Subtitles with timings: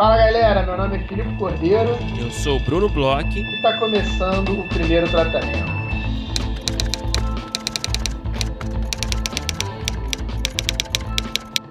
[0.00, 1.90] Fala galera, meu nome é Filipe Cordeiro.
[2.18, 3.38] Eu sou o Bruno Bloch.
[3.38, 5.70] E está começando o primeiro tratamento.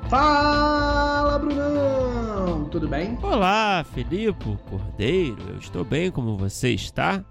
[0.07, 2.65] Fala Brunão!
[2.65, 3.17] Tudo bem?
[3.23, 5.41] Olá, Filipe Cordeiro.
[5.49, 7.25] Eu estou bem, como você está?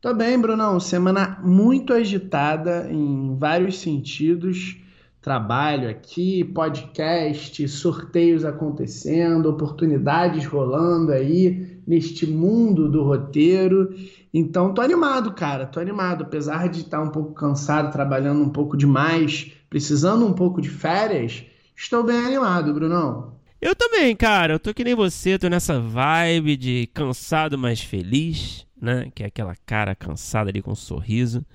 [0.00, 0.78] Tô bem, Brunão.
[0.78, 4.76] Semana muito agitada em vários sentidos
[5.22, 13.94] trabalho aqui, podcast, sorteios acontecendo, oportunidades rolando aí neste mundo do roteiro.
[14.34, 16.24] Então, tô animado, cara, tô animado.
[16.24, 21.44] Apesar de estar um pouco cansado, trabalhando um pouco demais, precisando um pouco de férias,
[21.76, 23.34] estou bem animado, Brunão.
[23.60, 24.54] Eu também, cara.
[24.54, 29.08] Eu tô que nem você, tô nessa vibe de cansado, mas feliz, né?
[29.14, 31.46] Que é aquela cara cansada ali com um sorriso.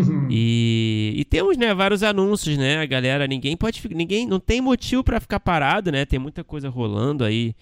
[0.30, 2.78] e, e, temos, né, vários anúncios, né?
[2.78, 6.04] A galera, ninguém pode ninguém não tem motivo para ficar parado, né?
[6.04, 7.54] Tem muita coisa rolando aí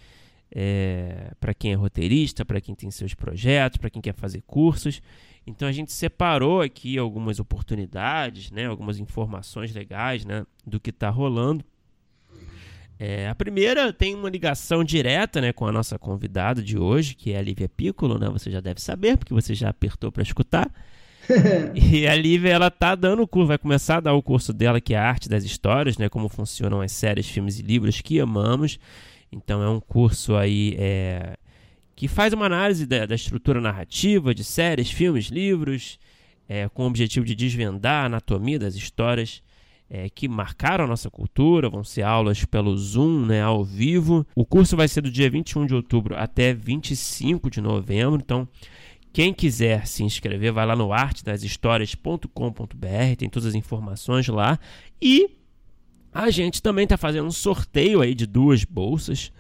[0.55, 5.01] é, para quem é roteirista, para quem tem seus projetos, para quem quer fazer cursos.
[5.47, 11.11] Então a gente separou aqui algumas oportunidades, né, algumas informações legais, né, do que está
[11.11, 11.65] rolando.
[12.99, 17.33] É, a primeira tem uma ligação direta, né, com a nossa convidada de hoje, que
[17.33, 18.29] é a Lívia Piccolo, né?
[18.29, 20.71] Você já deve saber, porque você já apertou para escutar.
[21.75, 24.81] e a Lívia, ela tá dando o curso, vai começar a dar o curso dela,
[24.81, 26.09] que é a arte das histórias, né?
[26.09, 28.79] Como funcionam as séries, filmes e livros que amamos.
[29.31, 31.37] Então é um curso aí é,
[31.97, 35.99] que faz uma análise da, da, estrutura narrativa de séries, filmes, livros,
[36.49, 39.43] é, com o objetivo de desvendar a anatomia das histórias
[39.89, 41.71] é, que marcaram a nossa cultura.
[41.71, 44.27] Vão ser aulas pelo Zoom, né, ao vivo.
[44.35, 48.21] O curso vai ser do dia 21 de outubro até 25 de novembro.
[48.23, 48.49] Então
[49.13, 54.59] quem quiser se inscrever, vai lá no artedashistórias.com.br, tem todas as informações lá.
[55.01, 55.37] E
[56.13, 59.31] a gente também está fazendo um sorteio aí de duas bolsas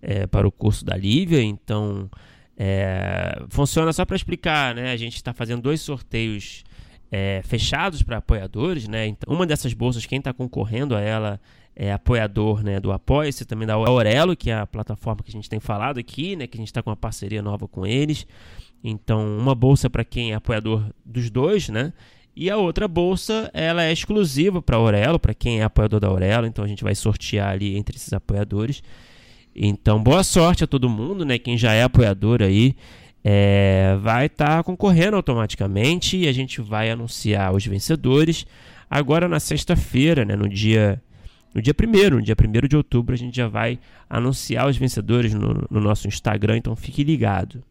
[0.00, 1.42] é, para o curso da Lívia.
[1.42, 2.08] Então,
[2.56, 4.92] é, funciona só para explicar, né?
[4.92, 6.64] A gente está fazendo dois sorteios
[7.10, 9.06] é, fechados para apoiadores, né?
[9.06, 11.40] Então, uma dessas bolsas, quem está concorrendo a ela
[11.74, 15.48] é apoiador né, do Apoia-se, também da Aurelo, que é a plataforma que a gente
[15.48, 16.46] tem falado aqui, né?
[16.46, 18.26] Que a gente está com uma parceria nova com eles.
[18.82, 21.92] Então, uma bolsa para quem é apoiador dos dois, né?
[22.34, 26.46] E a outra bolsa, ela é exclusiva para Aurelo, para quem é apoiador da Aurelo.
[26.46, 28.82] Então, a gente vai sortear ali entre esses apoiadores.
[29.54, 31.38] Então, boa sorte a todo mundo, né?
[31.38, 32.76] Quem já é apoiador aí,
[33.24, 38.46] é, vai estar tá concorrendo automaticamente e a gente vai anunciar os vencedores
[38.88, 40.36] agora na sexta-feira, né?
[40.36, 41.02] No dia
[41.54, 43.78] no dia 1 no dia 1 de outubro, a gente já vai
[44.08, 47.64] anunciar os vencedores no, no nosso Instagram, então fique ligado.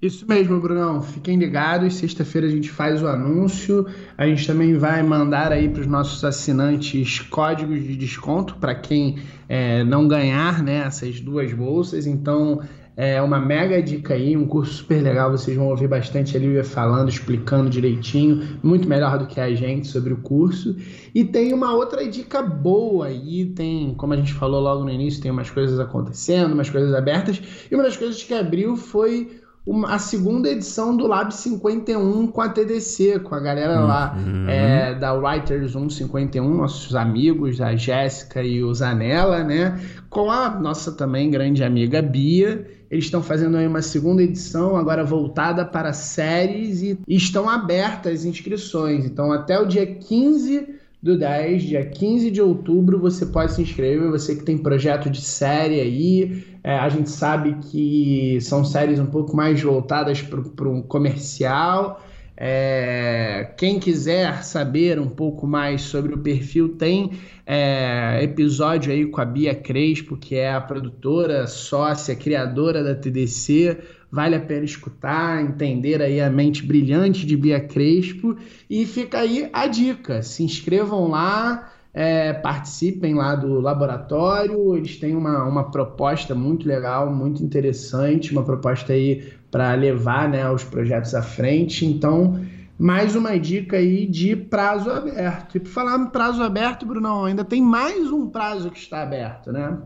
[0.00, 1.02] Isso mesmo, Brunão.
[1.02, 1.94] Fiquem ligados.
[1.94, 3.84] Sexta-feira a gente faz o anúncio.
[4.16, 9.18] A gente também vai mandar aí para os nossos assinantes códigos de desconto para quem
[9.48, 12.06] é, não ganhar né, essas duas bolsas.
[12.06, 12.60] Então
[12.96, 15.32] é uma mega dica aí, um curso super legal.
[15.32, 19.88] Vocês vão ouvir bastante a Lívia falando, explicando direitinho, muito melhor do que a gente
[19.88, 20.76] sobre o curso.
[21.12, 25.20] E tem uma outra dica boa aí, tem, como a gente falou logo no início,
[25.20, 27.42] tem umas coisas acontecendo, umas coisas abertas.
[27.68, 32.40] E uma das coisas que abriu foi uma, a segunda edição do Lab 51 com
[32.40, 34.48] a TDC, com a galera lá uhum.
[34.48, 39.78] é, da Writers 151, nossos amigos, a Jéssica e o Zanella, né?
[40.08, 42.66] Com a nossa também grande amiga Bia.
[42.90, 48.20] Eles estão fazendo aí uma segunda edição, agora voltada para séries, e, e estão abertas
[48.20, 49.04] as inscrições.
[49.04, 54.10] Então, até o dia 15 do 10, dia 15 de outubro, você pode se inscrever.
[54.10, 59.06] Você que tem projeto de série aí, é, a gente sabe que são séries um
[59.06, 62.00] pouco mais voltadas para um comercial.
[62.40, 67.12] É, quem quiser saber um pouco mais sobre o perfil, tem
[67.44, 73.76] é, episódio aí com a Bia Crespo, que é a produtora, sócia, criadora da TDC
[74.10, 78.36] vale a pena escutar, entender aí a mente brilhante de Bia Crespo.
[78.68, 81.72] E fica aí a dica: se inscrevam lá.
[82.00, 88.44] É, participem lá do laboratório, eles têm uma, uma proposta muito legal, muito interessante, uma
[88.44, 91.84] proposta aí para levar né, os projetos à frente.
[91.86, 92.44] Então,
[92.78, 95.56] mais uma dica aí de prazo aberto.
[95.56, 99.50] E por falar em prazo aberto, Brunão, ainda tem mais um prazo que está aberto,
[99.50, 99.78] né?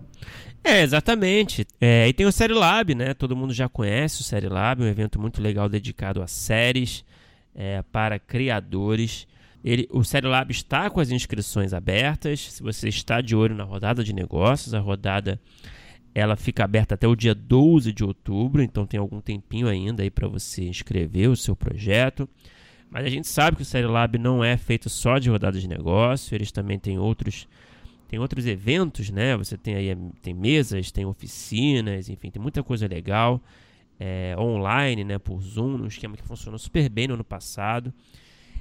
[0.65, 1.67] É, exatamente.
[1.81, 3.15] É, e tem o Série Lab, né?
[3.15, 7.05] Todo mundo já conhece o Série Lab, um evento muito legal dedicado a séries
[7.55, 9.27] é, para criadores.
[9.65, 12.53] Ele, o Série Lab está com as inscrições abertas.
[12.53, 15.41] Se você está de olho na rodada de negócios, a rodada
[16.15, 20.11] ela fica aberta até o dia 12 de outubro, então tem algum tempinho ainda aí
[20.11, 22.29] para você inscrever o seu projeto.
[22.91, 25.69] Mas a gente sabe que o Série Lab não é feito só de rodadas de
[25.69, 27.49] negócio, eles também têm outros
[28.09, 29.35] tem outros eventos, né?
[29.39, 33.41] Você tem aí tem mesas, tem oficinas, enfim, tem muita coisa legal
[33.99, 35.19] é, online, né?
[35.19, 37.93] Por Zoom, um esquema que funcionou super bem no ano passado.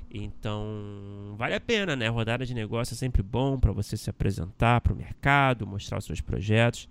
[0.10, 2.08] Então, vale a pena, né?
[2.08, 6.06] Rodada de negócio é sempre bom para você se apresentar para o mercado, mostrar os
[6.06, 6.88] seus projetos.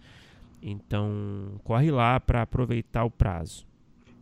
[0.62, 3.66] Então, corre lá para aproveitar o prazo.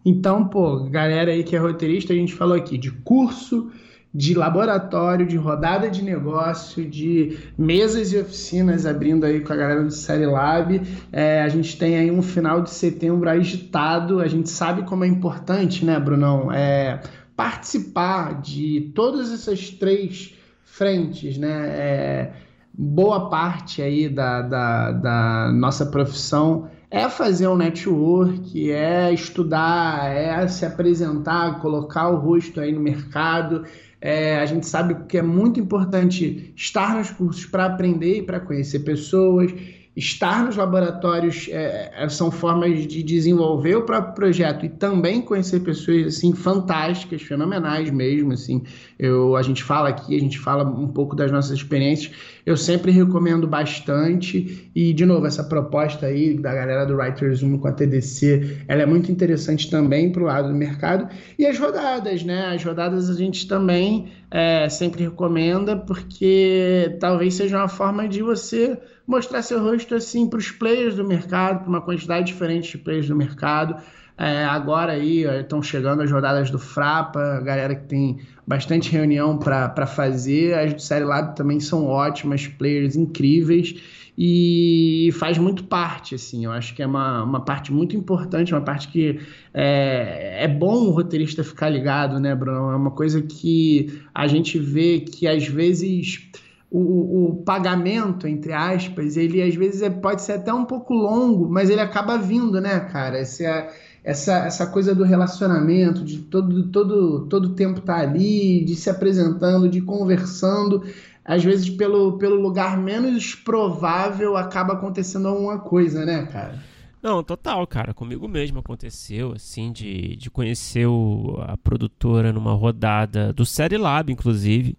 [0.05, 3.70] Então, pô, galera aí que é roteirista, a gente falou aqui de curso,
[4.14, 9.85] de laboratório, de rodada de negócio, de mesas e oficinas abrindo aí com a galera
[9.85, 10.81] do Série Lab.
[11.12, 14.20] É, a gente tem aí um final de setembro agitado.
[14.20, 16.50] A gente sabe como é importante, né, Brunão?
[16.50, 17.00] É,
[17.37, 20.34] participar de todas essas três
[20.64, 21.69] frentes, né?
[21.69, 22.32] É,
[22.78, 30.46] boa parte aí da, da, da nossa profissão é fazer um network, é estudar, é
[30.46, 33.64] se apresentar, colocar o rosto aí no mercado.
[34.00, 38.38] É, a gente sabe que é muito importante estar nos cursos para aprender e para
[38.38, 39.52] conhecer pessoas
[39.98, 45.58] estar nos laboratórios é, é, são formas de desenvolver o próprio projeto e também conhecer
[45.58, 48.62] pessoas assim fantásticas, fenomenais mesmo, assim.
[48.96, 52.14] Eu a gente fala aqui, a gente fala um pouco das nossas experiências.
[52.46, 57.58] Eu sempre recomendo bastante e de novo essa proposta aí da galera do Writers 1
[57.58, 61.58] com a TDC, ela é muito interessante também para o lado do mercado e as
[61.58, 62.54] rodadas, né?
[62.54, 68.78] As rodadas a gente também é, sempre recomenda porque talvez seja uma forma de você
[69.06, 73.08] mostrar seu rosto assim para os players do mercado, para uma quantidade diferente de players
[73.08, 73.82] do mercado.
[74.19, 79.87] É, agora aí estão chegando as rodadas do Frapa, galera que tem bastante reunião para
[79.87, 80.55] fazer.
[80.55, 83.76] As do Série Lab também são ótimas, players incríveis
[84.20, 86.44] e faz muito parte, assim.
[86.44, 89.20] Eu acho que é uma, uma parte muito importante, uma parte que
[89.55, 92.73] é, é bom o roteirista ficar ligado, né, Bruno?
[92.73, 96.29] É uma coisa que a gente vê que às vezes
[96.69, 101.49] o, o, pagamento, entre aspas, ele às vezes é, pode ser até um pouco longo,
[101.49, 103.19] mas ele acaba vindo, né, cara?
[103.19, 103.69] Essa,
[104.02, 108.88] essa, essa coisa do relacionamento, de todo, todo, todo tempo estar tá ali, de se
[108.88, 110.84] apresentando, de conversando.
[111.24, 116.62] Às vezes, pelo, pelo lugar menos provável, acaba acontecendo alguma coisa, né, cara?
[117.02, 117.94] Não, total, cara.
[117.94, 124.10] Comigo mesmo aconteceu, assim, de, de conhecer o, a produtora numa rodada do Série Lab,
[124.10, 124.76] inclusive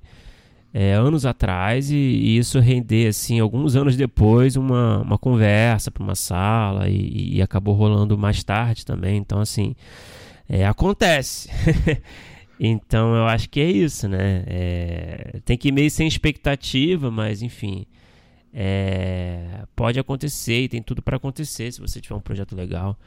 [0.74, 6.04] é, anos atrás e, e, isso render, assim, alguns anos depois, uma, uma conversa para
[6.04, 9.18] uma sala e, e, acabou rolando mais tarde também.
[9.18, 9.76] Então, assim,
[10.48, 11.50] é, acontece.
[12.60, 14.44] então, eu acho que é isso, né?
[14.46, 17.86] É, tem que ir meio sem expectativa, mas, enfim,
[18.54, 22.98] é, pode acontecer e tem tudo para acontecer se você tiver um projeto legal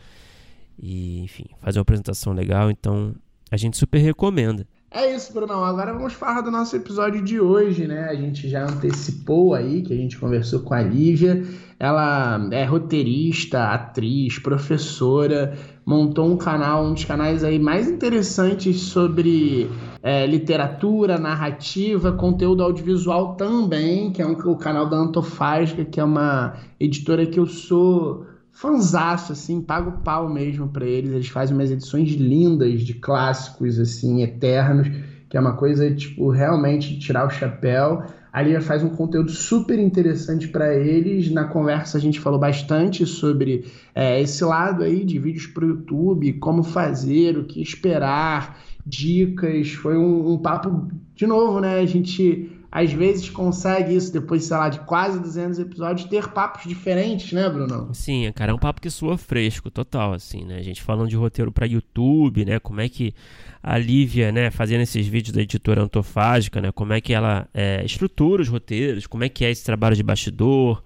[0.79, 2.71] e, enfim, fazer uma apresentação legal.
[2.71, 3.15] Então,
[3.51, 4.67] a gente super recomenda.
[4.95, 5.65] É isso, Brunão.
[5.65, 8.11] Agora vamos falar do nosso episódio de hoje, né?
[8.11, 11.43] A gente já antecipou aí que a gente conversou com a Lívia.
[11.79, 15.57] Ela é roteirista, atriz, professora,
[15.87, 19.71] montou um canal, um dos canais aí mais interessantes sobre
[20.03, 26.05] é, literatura, narrativa, conteúdo audiovisual também, que é um, o canal da Antofágica, que é
[26.05, 31.11] uma editora que eu sou fanzaço, assim, pago pau mesmo para eles.
[31.11, 34.89] Eles fazem umas edições lindas de clássicos, assim, eternos,
[35.29, 38.05] que é uma coisa, tipo, realmente tirar o chapéu.
[38.33, 41.31] A Lia faz um conteúdo super interessante para eles.
[41.31, 45.69] Na conversa a gente falou bastante sobre é, esse lado aí de vídeos para o
[45.69, 49.73] YouTube, como fazer, o que esperar, dicas.
[49.73, 51.81] Foi um, um papo, de novo, né?
[51.81, 56.67] A gente às vezes consegue isso depois, sei lá, de quase 200 episódios, ter papos
[56.67, 57.91] diferentes, né, Bruno?
[57.93, 60.57] Sim, cara, é um papo que soa fresco, total, assim, né?
[60.57, 62.59] A gente falando de roteiro para YouTube, né?
[62.59, 63.15] Como é que
[63.63, 66.73] a Lívia, né, fazendo esses vídeos da editora Antofágica, né?
[66.73, 70.03] Como é que ela é, estrutura os roteiros, como é que é esse trabalho de
[70.03, 70.83] bastidor,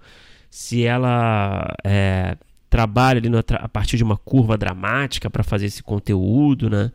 [0.49, 2.35] se ela é,
[2.69, 6.91] trabalha ali no, a partir de uma curva dramática para fazer esse conteúdo, né?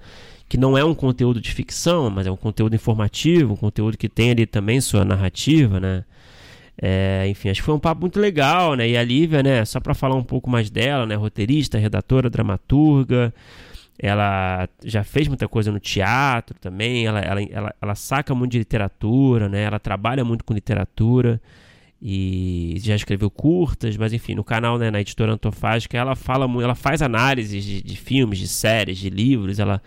[0.53, 4.07] Que não é um conteúdo de ficção, mas é um conteúdo informativo, um conteúdo que
[4.07, 6.05] tem ali também sua narrativa, né?
[6.77, 8.87] É, enfim, acho que foi um papo muito legal, né?
[8.87, 9.65] E a Lívia, né?
[9.65, 11.15] Só para falar um pouco mais dela, né?
[11.15, 13.33] Roteirista, redatora, dramaturga.
[13.99, 17.07] Ela já fez muita coisa no teatro também.
[17.07, 19.63] Ela, ela, ela, ela saca muito de literatura, né?
[19.63, 21.41] Ela trabalha muito com literatura
[21.99, 26.75] e já escreveu curtas, mas enfim, no canal, né, na editora Antofágica, ela fala, ela
[26.75, 29.59] faz análises de, de filmes, de séries, de livros.
[29.59, 29.81] Ela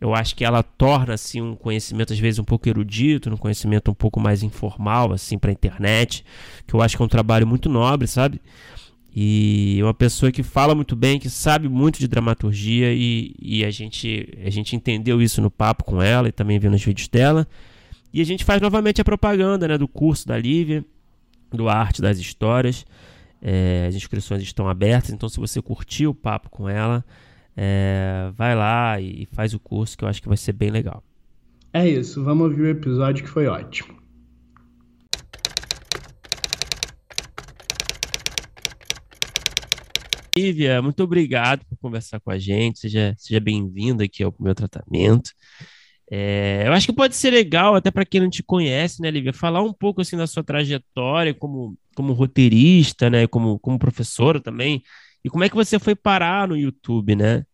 [0.00, 3.90] eu acho que ela torna assim um conhecimento às vezes um pouco erudito, um conhecimento
[3.90, 6.24] um pouco mais informal assim para a internet,
[6.66, 8.40] que eu acho que é um trabalho muito nobre, sabe?
[9.14, 13.70] E uma pessoa que fala muito bem, que sabe muito de dramaturgia e, e a
[13.70, 17.46] gente a gente entendeu isso no papo com ela e também vendo os vídeos dela.
[18.12, 20.84] E a gente faz novamente a propaganda, né, do curso da Lívia.
[21.50, 22.86] do Arte das Histórias.
[23.42, 27.04] É, as inscrições estão abertas, então se você curtiu o papo com ela,
[27.62, 31.04] é, vai lá e faz o curso que eu acho que vai ser bem legal.
[31.74, 34.00] É isso, vamos ouvir o episódio que foi ótimo.
[40.34, 42.78] Lívia, muito obrigado por conversar com a gente.
[42.78, 45.30] Seja, seja bem-vindo aqui ao meu tratamento.
[46.10, 49.34] É, eu acho que pode ser legal, até para quem não te conhece, né, Lívia,
[49.34, 54.82] falar um pouco assim da sua trajetória como, como roteirista, né, como, como professora também,
[55.22, 57.44] e como é que você foi parar no YouTube, né?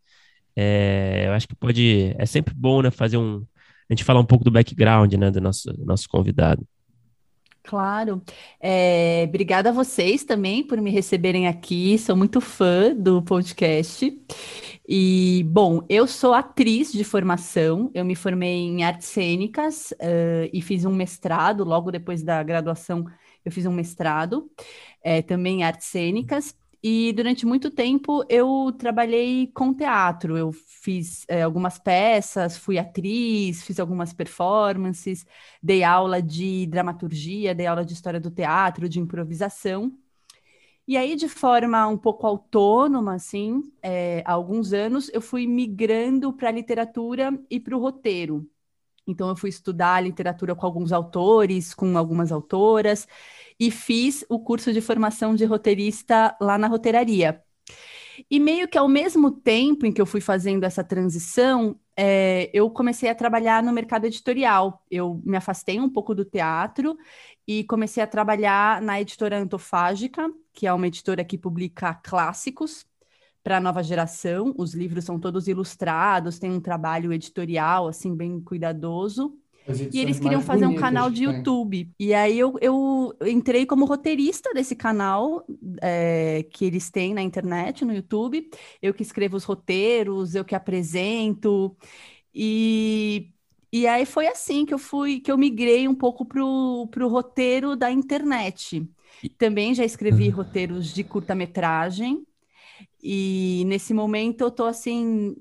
[0.57, 3.45] É, eu acho que pode, é sempre bom, né, fazer um,
[3.89, 6.67] a gente falar um pouco do background, né, do nosso, do nosso convidado.
[7.67, 8.23] Claro.
[8.61, 11.99] É, obrigada a vocês também por me receberem aqui.
[11.99, 14.17] Sou muito fã do podcast.
[14.89, 17.91] E, bom, eu sou atriz de formação.
[17.93, 21.65] Eu me formei em artes cênicas uh, e fiz um mestrado.
[21.65, 23.05] Logo depois da graduação,
[23.45, 24.49] eu fiz um mestrado
[25.03, 26.55] é, também em artes cênicas.
[26.89, 30.37] E durante muito tempo eu trabalhei com teatro.
[30.39, 35.27] Eu fiz é, algumas peças, fui atriz, fiz algumas performances,
[35.61, 39.93] dei aula de dramaturgia, dei aula de história do teatro, de improvisação.
[40.87, 46.33] E aí, de forma um pouco autônoma, assim, é, há alguns anos, eu fui migrando
[46.33, 48.49] para a literatura e para o roteiro.
[49.07, 53.07] Então, eu fui estudar literatura com alguns autores, com algumas autoras,
[53.59, 57.43] e fiz o curso de formação de roteirista lá na roteiraria.
[58.31, 62.71] E meio que ao mesmo tempo em que eu fui fazendo essa transição, é, eu
[62.71, 64.83] comecei a trabalhar no mercado editorial.
[64.91, 66.97] Eu me afastei um pouco do teatro
[67.47, 72.87] e comecei a trabalhar na editora Antofágica, que é uma editora que publica clássicos
[73.47, 74.53] para a nova geração.
[74.59, 79.39] Os livros são todos ilustrados, tem um trabalho editorial assim bem cuidadoso.
[79.93, 81.89] E eles queriam fazer um canal de YouTube.
[81.97, 85.47] E aí eu, eu entrei como roteirista desse canal
[85.81, 88.51] é, que eles têm na internet, no YouTube.
[88.83, 91.77] Eu que escrevo os roteiros, eu que apresento.
[92.35, 93.31] E,
[93.73, 97.77] e aí foi assim que eu fui, que eu migrei um pouco pro, pro roteiro
[97.77, 98.85] da internet.
[99.39, 100.35] Também já escrevi uhum.
[100.35, 102.27] roteiros de curta-metragem.
[103.03, 105.35] E nesse momento eu tô assim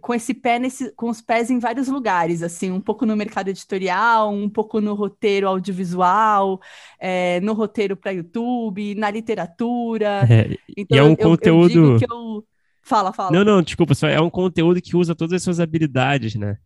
[0.00, 3.48] com esse pé nesse, com os pés em vários lugares, assim, um pouco no mercado
[3.48, 6.60] editorial, um pouco no roteiro audiovisual,
[6.98, 10.22] é, no roteiro para YouTube, na literatura.
[10.34, 11.98] É, então, e é um eu, conteúdo.
[12.02, 12.44] Eu.
[12.82, 13.30] Fala, fala.
[13.30, 16.58] Não, não, desculpa, só é um conteúdo que usa todas as suas habilidades, né?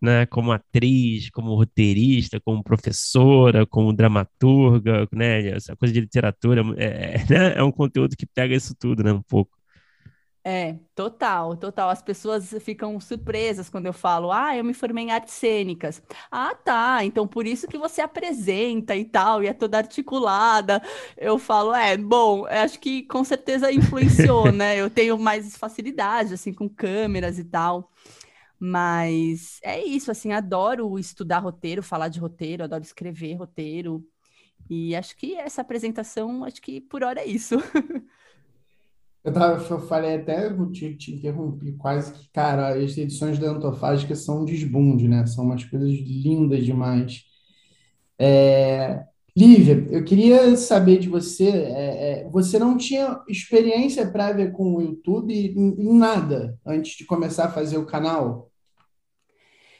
[0.00, 7.16] Né, como atriz, como roteirista, como professora, como dramaturga, né, essa coisa de literatura, é,
[7.30, 9.55] né, é um conteúdo que pega isso tudo, né, um pouco.
[10.48, 11.90] É, total, total.
[11.90, 16.00] As pessoas ficam surpresas quando eu falo, ah, eu me formei em artes cênicas.
[16.30, 20.80] Ah, tá, então por isso que você apresenta e tal, e é toda articulada.
[21.16, 24.76] Eu falo, é, bom, acho que com certeza influenciou, né?
[24.76, 27.90] Eu tenho mais facilidade, assim, com câmeras e tal.
[28.58, 34.06] Mas é isso, assim, adoro estudar roteiro, falar de roteiro, adoro escrever roteiro.
[34.70, 37.56] E acho que essa apresentação, acho que por hora é isso.
[39.26, 43.50] Eu, tava, eu falei até, vou te, te interromper, quase que, cara, as edições da
[43.50, 45.26] Antofágica são um desbunde, né?
[45.26, 47.24] São umas coisas lindas demais.
[48.16, 49.04] É,
[49.36, 54.80] Lívia, eu queria saber de você, é, é, você não tinha experiência prévia com o
[54.80, 58.48] YouTube em, em nada antes de começar a fazer o canal?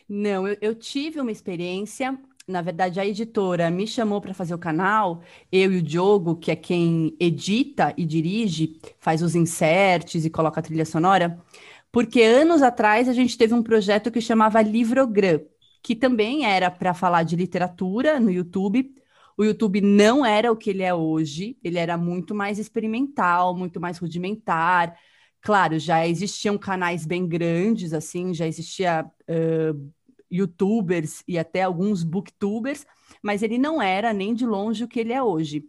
[0.08, 4.58] Não, eu, eu tive uma experiência na verdade, a editora me chamou para fazer o
[4.58, 10.30] canal, eu e o Diogo, que é quem edita e dirige, faz os inserts e
[10.30, 11.42] coloca a trilha sonora,
[11.90, 15.40] porque anos atrás a gente teve um projeto que chamava Livrogram,
[15.82, 18.94] que também era para falar de literatura no YouTube.
[19.36, 23.80] O YouTube não era o que ele é hoje, ele era muito mais experimental, muito
[23.80, 24.96] mais rudimentar.
[25.40, 29.92] Claro, já existiam canais bem grandes, assim, já existia uh,
[30.36, 32.86] youtubers e até alguns booktubers,
[33.22, 35.64] mas ele não era nem de longe o que ele é hoje.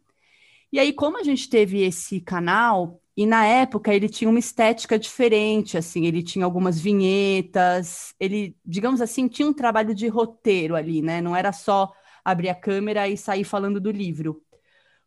[0.72, 5.00] E aí, como a gente teve esse canal, e na época ele tinha uma estética
[5.00, 11.02] diferente, assim, ele tinha algumas vinhetas, ele, digamos assim, tinha um trabalho de roteiro ali,
[11.02, 11.22] né?
[11.22, 11.92] Não era só
[12.24, 14.44] abrir a câmera e sair falando do livro.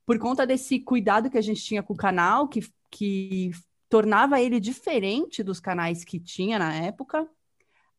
[0.05, 3.53] Por conta desse cuidado que a gente tinha com o canal, que, que
[3.89, 7.29] tornava ele diferente dos canais que tinha na época,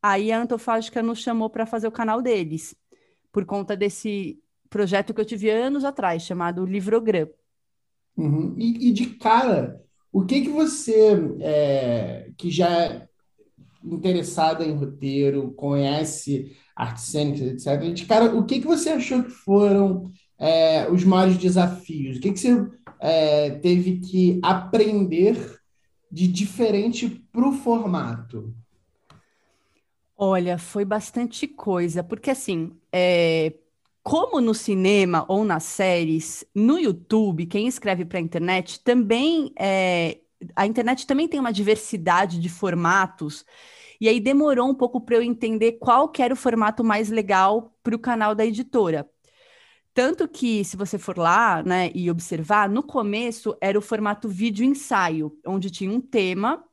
[0.02, 2.76] Aí a Antofágica nos chamou para fazer o canal deles,
[3.32, 4.40] por conta desse
[4.70, 7.28] projeto que eu tive anos atrás, chamado Livrogram.
[8.18, 8.56] Uhum.
[8.58, 9.82] E, e, de cara,
[10.12, 13.08] o que que você, é, que já é
[13.84, 19.30] interessada em roteiro, conhece artes cênicas, etc., de cara, o que que você achou que
[19.30, 22.18] foram é, os maiores desafios?
[22.18, 22.68] O que, que você
[23.00, 25.60] é, teve que aprender
[26.12, 28.54] de diferente para o formato?
[30.24, 33.54] Olha, foi bastante coisa, porque assim, é,
[34.04, 40.20] como no cinema ou nas séries, no YouTube, quem escreve para a internet também é,
[40.56, 43.44] a internet também tem uma diversidade de formatos.
[44.00, 47.76] E aí demorou um pouco para eu entender qual que era o formato mais legal
[47.84, 49.08] para o canal da editora.
[49.94, 54.66] Tanto que, se você for lá né, e observar, no começo era o formato vídeo
[54.66, 56.64] ensaio, onde tinha um tema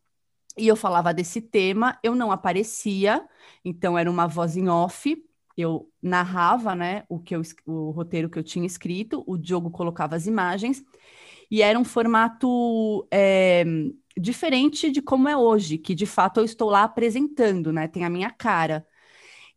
[0.59, 3.27] e eu falava desse tema, eu não aparecia,
[3.65, 5.17] então era uma voz em off,
[5.57, 10.17] eu narrava né, o, que eu, o roteiro que eu tinha escrito, o Diogo colocava
[10.17, 10.85] as imagens,
[11.51, 13.65] e era um formato é,
[14.17, 17.89] diferente de como é hoje, que de fato eu estou lá apresentando, né?
[17.89, 18.87] Tem a minha cara.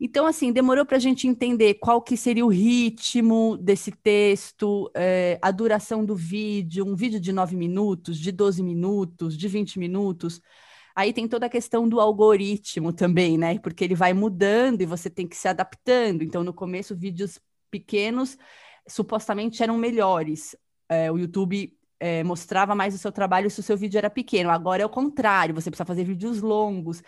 [0.04, 5.38] Então, assim, demorou para a gente entender qual que seria o ritmo desse texto, é,
[5.42, 10.42] a duração do vídeo, um vídeo de 9 minutos, de 12 minutos, de 20 minutos.
[10.96, 13.58] Aí tem toda a questão do algoritmo também, né?
[13.60, 16.24] Porque ele vai mudando e você tem que se adaptando.
[16.24, 18.38] Então, no começo, vídeos pequenos
[18.88, 20.56] supostamente eram melhores.
[20.90, 24.50] É, o YouTube é, mostrava mais o seu trabalho se o seu vídeo era pequeno.
[24.50, 27.02] Agora é o contrário, você precisa fazer vídeos longos.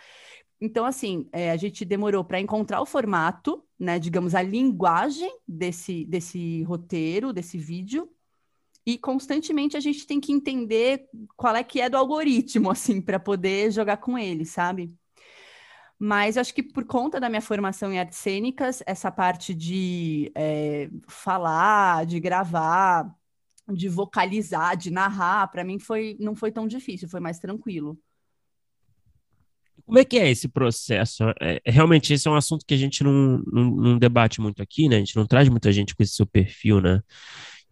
[0.61, 3.99] Então, assim, é, a gente demorou para encontrar o formato, né?
[3.99, 8.09] Digamos, a linguagem desse, desse roteiro, desse vídeo.
[8.85, 13.19] E constantemente a gente tem que entender qual é que é do algoritmo, assim, para
[13.19, 14.93] poder jogar com ele, sabe?
[15.97, 20.89] Mas acho que por conta da minha formação em artes cênicas, essa parte de é,
[21.07, 23.09] falar, de gravar,
[23.71, 27.97] de vocalizar, de narrar, para mim foi não foi tão difícil, foi mais tranquilo.
[29.85, 31.23] Como é que é esse processo?
[31.41, 34.61] É, é, realmente, esse é um assunto que a gente não, não, não, debate muito
[34.61, 34.95] aqui, né?
[34.95, 37.01] A gente não traz muita gente com esse seu perfil, né?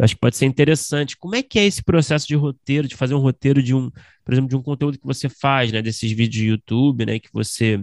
[0.02, 1.16] Acho que pode ser interessante.
[1.16, 3.92] Como é que é esse processo de roteiro, de fazer um roteiro de um,
[4.26, 5.82] por exemplo, de um conteúdo que você faz, né?
[5.82, 7.20] Desses vídeos de YouTube, né?
[7.20, 7.80] Que você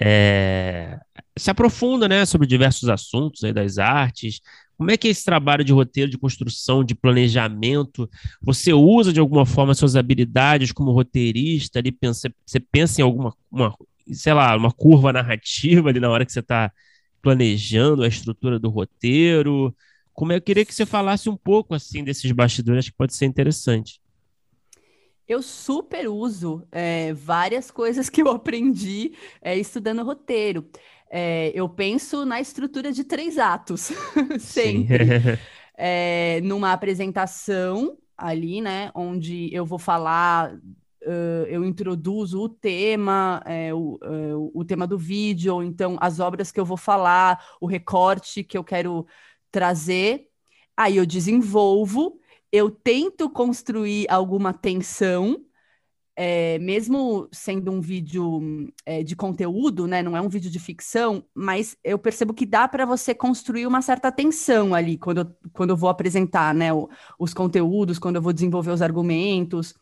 [0.00, 0.98] é,
[1.36, 2.24] se aprofunda, né?
[2.24, 4.40] Sobre diversos assuntos aí das artes.
[4.78, 8.08] Como é que é esse trabalho de roteiro, de construção, de planejamento?
[8.40, 11.78] Você usa de alguma forma suas habilidades como roteirista?
[11.80, 13.74] Ali pensa, você pensa em alguma, uma,
[14.12, 16.72] sei lá, uma curva narrativa ali na hora que você está
[17.20, 19.74] planejando a estrutura do roteiro?
[20.18, 23.24] Como eu queria que você falasse um pouco assim desses bastidores, acho que pode ser
[23.24, 24.00] interessante.
[25.28, 30.68] Eu super uso é, várias coisas que eu aprendi é, estudando roteiro.
[31.08, 33.92] É, eu penso na estrutura de três atos,
[34.40, 35.38] sempre.
[35.78, 40.52] é, numa apresentação ali, né, onde eu vou falar,
[41.08, 46.18] uh, eu introduzo o tema, é, o, uh, o tema do vídeo, ou então as
[46.20, 49.06] obras que eu vou falar, o recorte que eu quero
[49.50, 50.28] trazer.
[50.76, 52.20] Aí eu desenvolvo,
[52.52, 55.44] eu tento construir alguma tensão
[56.20, 58.40] é, mesmo sendo um vídeo
[58.84, 62.66] é, de conteúdo, né, não é um vídeo de ficção, mas eu percebo que dá
[62.66, 66.88] para você construir uma certa tensão ali quando eu, quando eu vou apresentar né, o,
[67.20, 69.74] os conteúdos, quando eu vou desenvolver os argumentos.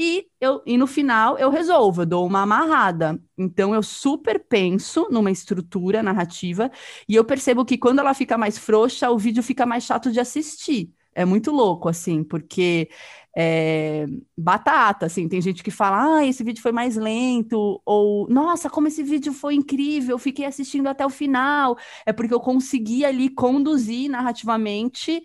[0.00, 3.20] E, eu, e no final eu resolvo, eu dou uma amarrada.
[3.36, 6.70] Então eu super penso numa estrutura narrativa
[7.08, 10.20] e eu percebo que quando ela fica mais frouxa, o vídeo fica mais chato de
[10.20, 10.92] assistir.
[11.14, 12.88] É muito louco, assim, porque
[13.36, 14.06] é,
[14.36, 18.86] batata, assim, tem gente que fala, ah, esse vídeo foi mais lento, ou, nossa, como
[18.86, 24.08] esse vídeo foi incrível, fiquei assistindo até o final, é porque eu consegui ali conduzir
[24.08, 25.24] narrativamente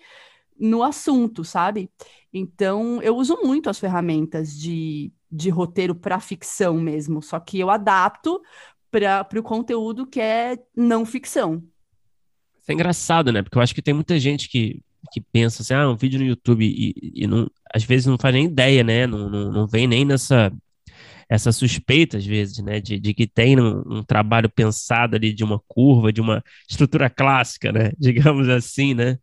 [0.60, 1.89] no assunto, sabe?
[2.34, 7.70] Então, eu uso muito as ferramentas de, de roteiro para ficção mesmo, só que eu
[7.70, 8.42] adapto
[8.89, 11.63] para o conteúdo que é não ficção.
[12.60, 13.42] Isso é engraçado, né?
[13.42, 16.26] Porque eu acho que tem muita gente que que pensa assim, ah, um vídeo no
[16.26, 19.06] YouTube e, e não, às vezes não faz nem ideia, né?
[19.06, 20.52] Não, não, não vem nem nessa
[21.30, 25.44] essa suspeita, às vezes, né, de, de que tem um, um, trabalho pensado ali de
[25.44, 29.18] uma curva, de uma estrutura clássica, né, digamos assim, né?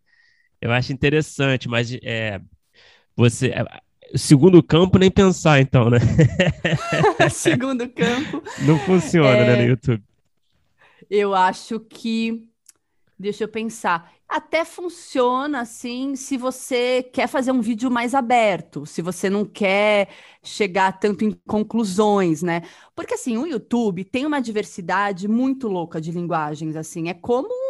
[0.61, 2.41] Eu acho interessante, mas é,
[3.17, 3.65] você, é,
[4.15, 5.99] segundo campo, nem pensar, então, né?
[7.31, 8.43] segundo campo.
[8.67, 10.03] Não funciona, é, né, no YouTube.
[11.09, 12.47] Eu acho que,
[13.19, 19.03] deixa eu pensar, até funciona assim se você quer fazer um vídeo mais aberto, se
[19.03, 20.09] você não quer
[20.41, 22.63] chegar tanto em conclusões, né?
[22.95, 27.70] Porque assim, o YouTube tem uma diversidade muito louca de linguagens, assim, é como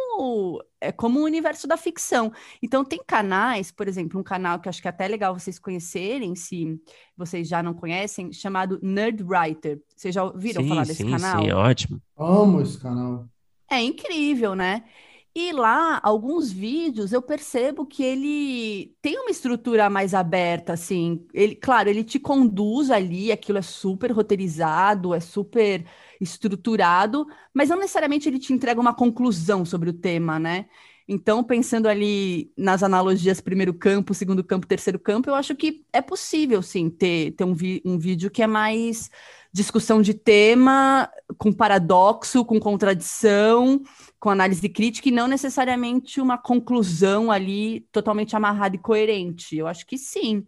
[0.79, 2.31] é como o universo da ficção.
[2.61, 6.35] Então tem canais, por exemplo, um canal que acho que é até legal vocês conhecerem,
[6.35, 6.79] se
[7.15, 9.81] vocês já não conhecem, chamado Nerd Writer.
[9.95, 11.43] Vocês já ouviram sim, falar desse sim, canal?
[11.43, 12.01] Sim, ótimo.
[12.17, 13.27] Amo esse canal.
[13.69, 14.83] É incrível, né?
[15.33, 21.25] E lá, alguns vídeos, eu percebo que ele tem uma estrutura mais aberta, assim.
[21.33, 25.85] Ele, claro, ele te conduz ali, aquilo é super roteirizado, é super
[26.19, 30.65] estruturado, mas não necessariamente ele te entrega uma conclusão sobre o tema, né?
[31.07, 36.01] Então, pensando ali nas analogias primeiro campo, segundo campo, terceiro campo, eu acho que é
[36.01, 39.09] possível, sim, ter, ter um, um vídeo que é mais
[39.53, 43.81] discussão de tema, com paradoxo, com contradição,
[44.21, 49.57] com análise crítica e não necessariamente uma conclusão ali totalmente amarrada e coerente.
[49.57, 50.45] Eu acho que sim.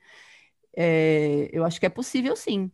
[0.78, 2.70] É, eu acho que é possível sim.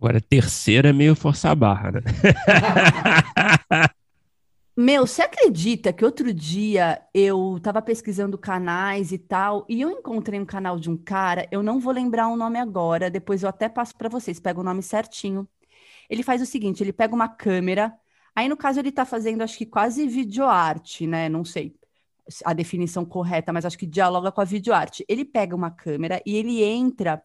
[0.00, 2.00] Agora, terceira é meio forçar a barra, né?
[4.74, 10.40] Meu, você acredita que outro dia eu estava pesquisando canais e tal, e eu encontrei
[10.40, 13.68] um canal de um cara, eu não vou lembrar o nome agora, depois eu até
[13.68, 15.46] passo para vocês, pego o nome certinho.
[16.08, 17.92] Ele faz o seguinte, ele pega uma câmera,
[18.38, 21.28] Aí, no caso, ele está fazendo, acho que quase videoarte, né?
[21.28, 21.74] Não sei
[22.44, 25.04] a definição correta, mas acho que dialoga com a videoarte.
[25.08, 27.20] Ele pega uma câmera e ele entra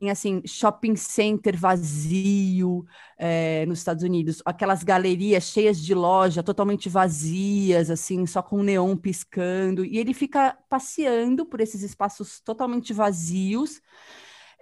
[0.00, 2.86] em assim shopping center vazio
[3.18, 8.96] é, nos Estados Unidos, aquelas galerias cheias de loja totalmente vazias, assim, só com neon
[8.96, 13.82] piscando, e ele fica passeando por esses espaços totalmente vazios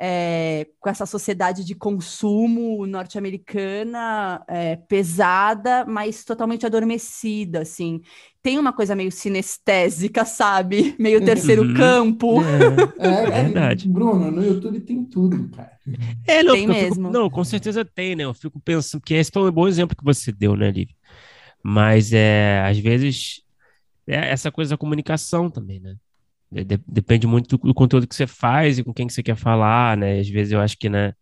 [0.00, 8.00] é, com essa sociedade de consumo norte-americana é, pesada, mas totalmente adormecida, assim.
[8.40, 10.94] Tem uma coisa meio sinestésica, sabe?
[10.98, 11.74] Meio terceiro uhum.
[11.74, 12.40] campo.
[12.98, 13.88] É, é, é, verdade.
[13.88, 15.72] Bruno, no YouTube tem tudo, cara.
[16.26, 16.94] É, não, tem mesmo.
[16.94, 18.24] Fico, não, com certeza tem, né?
[18.24, 20.94] Eu fico pensando que esse foi um bom exemplo que você deu, né, Lívia?
[21.62, 23.42] Mas é, às vezes
[24.06, 25.96] é essa coisa da comunicação também, né?
[26.50, 29.96] Depende muito do, do, conteúdo que você faz e com quem que você quer falar,
[29.96, 30.18] né?
[30.20, 31.12] Às vezes eu acho que, né,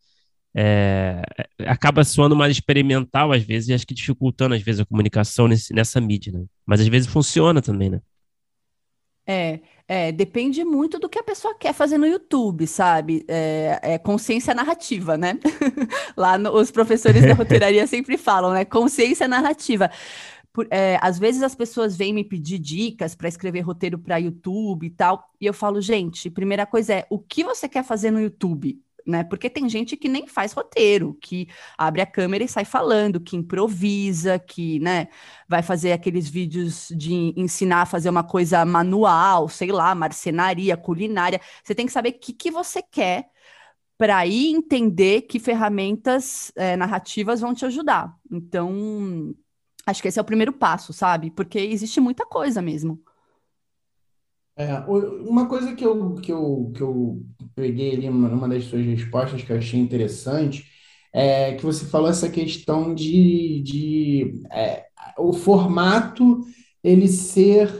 [0.55, 1.23] é,
[1.67, 5.75] acaba soando mais experimental às vezes e acho que dificultando às vezes a comunicação nesse,
[5.75, 6.45] nessa mídia, né?
[6.65, 8.01] Mas às vezes funciona também, né?
[9.29, 9.59] É,
[9.89, 13.25] é, depende muito do que a pessoa quer fazer no YouTube, sabe?
[13.27, 15.39] É, é consciência narrativa, né?
[16.17, 18.65] Lá no, os professores da roteiraria sempre falam, né?
[18.65, 19.91] Consciência narrativa.
[20.57, 24.87] Por, é, às vezes as pessoas vêm me pedir dicas para escrever roteiro para YouTube
[24.87, 28.19] e tal, e eu falo, gente, primeira coisa é o que você quer fazer no
[28.19, 28.83] YouTube?
[29.07, 29.23] Né?
[29.23, 33.37] Porque tem gente que nem faz roteiro, que abre a câmera e sai falando, que
[33.37, 35.09] improvisa, que né,
[35.47, 41.39] vai fazer aqueles vídeos de ensinar a fazer uma coisa manual, sei lá, marcenaria, culinária.
[41.63, 43.29] Você tem que saber o que, que você quer
[43.99, 48.17] para aí entender que ferramentas é, narrativas vão te ajudar.
[48.31, 49.35] Então,
[49.87, 51.31] Acho que esse é o primeiro passo, sabe?
[51.31, 53.01] Porque existe muita coisa mesmo.
[54.59, 57.23] É, uma coisa que eu, que eu, que eu
[57.55, 60.65] peguei ali numa das suas respostas que eu achei interessante
[61.13, 64.87] é que você falou essa questão de, de é,
[65.19, 66.41] o formato
[66.83, 67.71] ele ser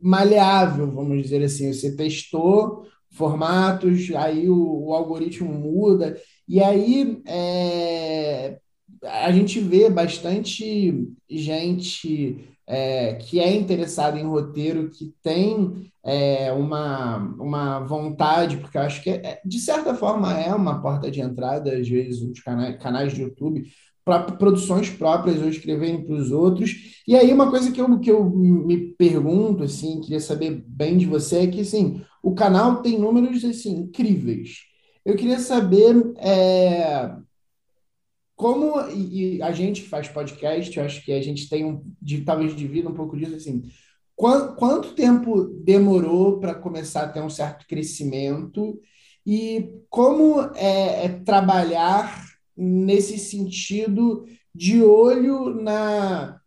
[0.00, 1.72] maleável, vamos dizer assim.
[1.72, 6.16] Você testou formatos, aí o, o algoritmo muda,
[6.48, 8.58] e aí é,
[9.04, 17.16] a gente vê bastante gente é, que é interessada em roteiro, que tem é, uma,
[17.38, 21.76] uma vontade, porque eu acho que, é, de certa forma, é uma porta de entrada,
[21.76, 23.64] às vezes, nos canais, canais de YouTube,
[24.04, 27.02] para produções próprias ou escreverem para os outros.
[27.06, 31.06] E aí, uma coisa que eu, que eu me pergunto, assim, queria saber bem de
[31.06, 34.62] você, é que, assim, o canal tem números, assim, incríveis.
[35.04, 37.10] Eu queria saber é,
[38.42, 42.22] como e, e a gente faz podcast, eu acho que a gente tem um, de,
[42.22, 43.62] talvez divida um pouco disso assim.
[44.16, 48.80] Quanto, quanto tempo demorou para começar a ter um certo crescimento
[49.24, 52.26] e como é, é trabalhar
[52.56, 56.40] nesse sentido de olho na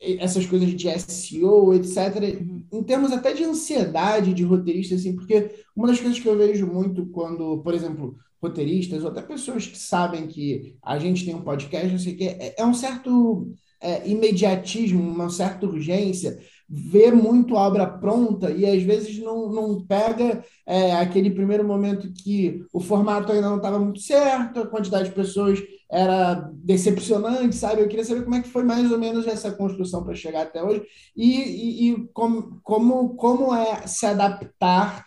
[0.00, 2.38] essas coisas de SEO, etc.,
[2.70, 6.66] em termos até de ansiedade de roteirista, assim, porque uma das coisas que eu vejo
[6.66, 11.42] muito quando, por exemplo, roteiristas ou até pessoas que sabem que a gente tem um
[11.42, 17.14] podcast, não sei o que, é, é um certo é, imediatismo, uma certa urgência, ver
[17.14, 22.64] muito a obra pronta e às vezes não, não pega é, aquele primeiro momento que
[22.72, 27.82] o formato ainda não estava muito certo, a quantidade de pessoas era decepcionante, sabe?
[27.82, 30.62] Eu queria saber como é que foi mais ou menos essa construção para chegar até
[30.62, 30.82] hoje
[31.14, 35.04] e, e, e como, como, como é se adaptar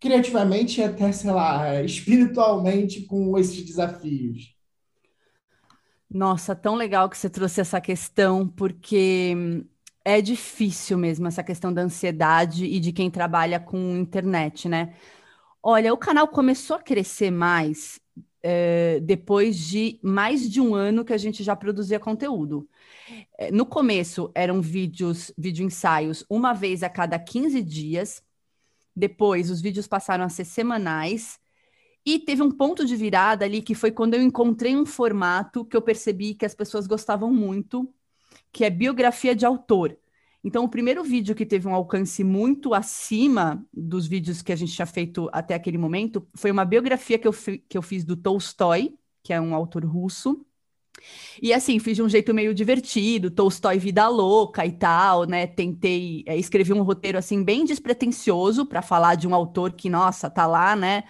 [0.00, 4.54] criativamente e até, sei lá, espiritualmente com esses desafios?
[6.08, 9.34] Nossa, tão legal que você trouxe essa questão, porque
[10.04, 14.94] é difícil mesmo essa questão da ansiedade e de quem trabalha com internet, né?
[15.62, 18.00] Olha, o canal começou a crescer mais
[18.48, 22.68] é, depois de mais de um ano que a gente já produzia conteúdo.
[23.36, 28.22] É, no começo eram vídeos, vídeo ensaios, uma vez a cada 15 dias.
[28.96, 31.38] Depois os vídeos passaram a ser semanais.
[32.04, 35.76] E teve um ponto de virada ali que foi quando eu encontrei um formato que
[35.76, 37.92] eu percebi que as pessoas gostavam muito,
[38.52, 39.98] que é biografia de autor.
[40.42, 44.72] Então, o primeiro vídeo que teve um alcance muito acima dos vídeos que a gente
[44.72, 47.32] tinha feito até aquele momento foi uma biografia que eu,
[47.68, 50.46] que eu fiz do Tolstói, que é um autor russo.
[51.40, 55.46] E assim, fiz de um jeito meio divertido, Tolstói vida louca e tal, né?
[55.46, 60.30] Tentei é, escrever um roteiro assim bem despretensioso para falar de um autor que, nossa,
[60.30, 61.04] tá lá, né?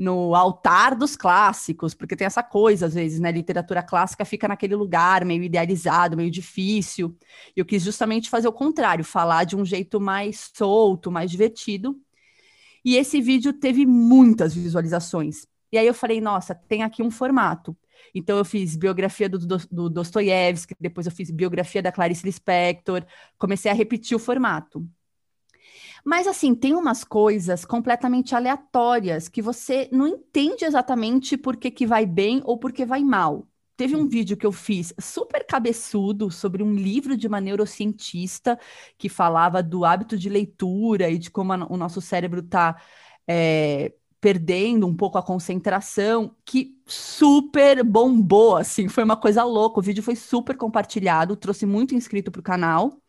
[0.00, 3.30] no altar dos clássicos, porque tem essa coisa, às vezes, né?
[3.30, 7.14] Literatura clássica fica naquele lugar meio idealizado, meio difícil.
[7.54, 12.00] Eu quis justamente fazer o contrário, falar de um jeito mais solto, mais divertido.
[12.84, 15.46] E esse vídeo teve muitas visualizações.
[15.70, 17.76] E aí eu falei, nossa, tem aqui um formato.
[18.14, 23.04] Então eu fiz biografia do, do, do Dostoiévski, depois eu fiz biografia da Clarice Lispector,
[23.38, 24.86] comecei a repetir o formato.
[26.04, 31.86] Mas assim, tem umas coisas completamente aleatórias que você não entende exatamente por que, que
[31.86, 33.46] vai bem ou por que vai mal.
[33.76, 38.58] Teve um vídeo que eu fiz super cabeçudo sobre um livro de uma neurocientista
[38.98, 42.80] que falava do hábito de leitura e de como a, o nosso cérebro está
[43.26, 49.80] é, perdendo um pouco a concentração, que super bombou, assim, foi uma coisa louca.
[49.80, 53.00] O vídeo foi super compartilhado, trouxe muito inscrito para o canal.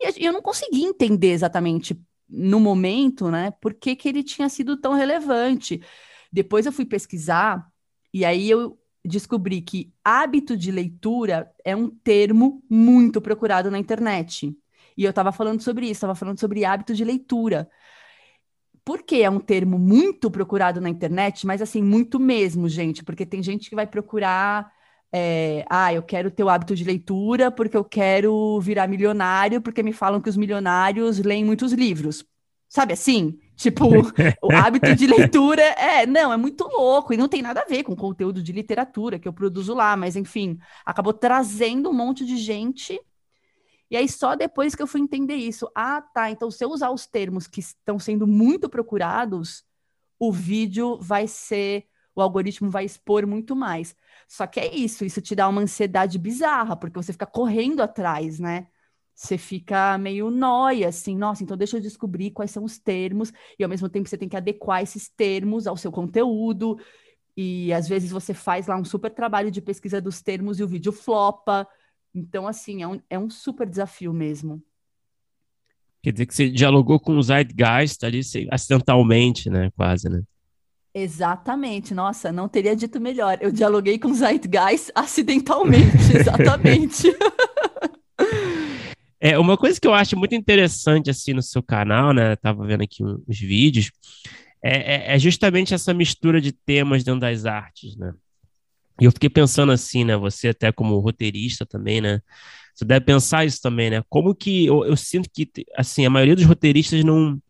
[0.00, 4.76] E eu não consegui entender exatamente no momento, né, por que, que ele tinha sido
[4.76, 5.82] tão relevante.
[6.32, 7.66] Depois eu fui pesquisar
[8.12, 14.54] e aí eu descobri que hábito de leitura é um termo muito procurado na internet.
[14.96, 17.68] E eu estava falando sobre isso, estava falando sobre hábito de leitura.
[18.88, 23.42] Porque é um termo muito procurado na internet, mas assim, muito mesmo, gente, porque tem
[23.42, 24.72] gente que vai procurar
[25.12, 29.82] é, ah, eu quero ter o hábito de leitura porque eu quero virar milionário, porque
[29.82, 32.24] me falam que os milionários leem muitos livros.
[32.66, 33.38] Sabe assim?
[33.56, 33.84] Tipo,
[34.42, 37.82] o hábito de leitura é, não, é muito louco e não tem nada a ver
[37.82, 42.24] com o conteúdo de literatura que eu produzo lá, mas enfim, acabou trazendo um monte
[42.24, 42.98] de gente.
[43.90, 45.70] E aí, só depois que eu fui entender isso.
[45.74, 46.30] Ah, tá.
[46.30, 49.64] Então, se eu usar os termos que estão sendo muito procurados,
[50.18, 53.96] o vídeo vai ser, o algoritmo vai expor muito mais.
[54.28, 58.38] Só que é isso, isso te dá uma ansiedade bizarra, porque você fica correndo atrás,
[58.38, 58.66] né?
[59.14, 63.64] Você fica meio nóia, assim, nossa, então deixa eu descobrir quais são os termos, e
[63.64, 66.78] ao mesmo tempo você tem que adequar esses termos ao seu conteúdo,
[67.36, 70.68] e às vezes você faz lá um super trabalho de pesquisa dos termos e o
[70.68, 71.66] vídeo flopa.
[72.18, 74.60] Então, assim, é um, é um super desafio mesmo.
[76.02, 79.70] Quer dizer que você dialogou com o Zeitgeist ali acidentalmente, né?
[79.76, 80.22] Quase, né?
[80.92, 83.38] Exatamente, nossa, não teria dito melhor.
[83.40, 87.06] Eu dialoguei com Zeitgeist acidentalmente, exatamente.
[89.20, 92.34] é, uma coisa que eu acho muito interessante assim no seu canal, né?
[92.36, 93.92] tava vendo aqui uns vídeos,
[94.62, 98.12] é, é, é, justamente essa mistura de temas dentro das artes, né?
[99.00, 100.16] E eu fiquei pensando assim, né?
[100.16, 102.20] Você até como roteirista também, né?
[102.74, 104.02] Você deve pensar isso também, né?
[104.08, 107.40] Como que eu, eu sinto que assim a maioria dos roteiristas não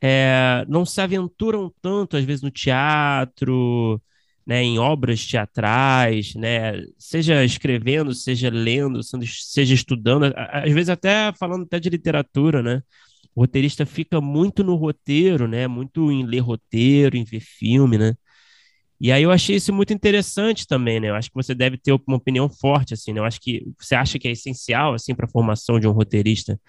[0.00, 4.00] é, não se aventuram tanto, às vezes, no teatro,
[4.46, 11.64] né, em obras teatrais, né, seja escrevendo, seja lendo, seja estudando, às vezes até falando
[11.64, 12.82] até de literatura, né?
[13.34, 15.66] O roteirista fica muito no roteiro, né?
[15.68, 18.14] Muito em ler roteiro, em ver filme, né?
[19.00, 21.10] E aí eu achei isso muito interessante também, né?
[21.10, 23.20] Eu acho que você deve ter uma opinião forte, assim, né?
[23.20, 26.60] Eu acho que você acha que é essencial, assim, para a formação de um roteirista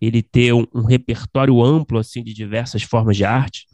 [0.00, 3.66] ele ter um, um repertório amplo assim de diversas formas de arte?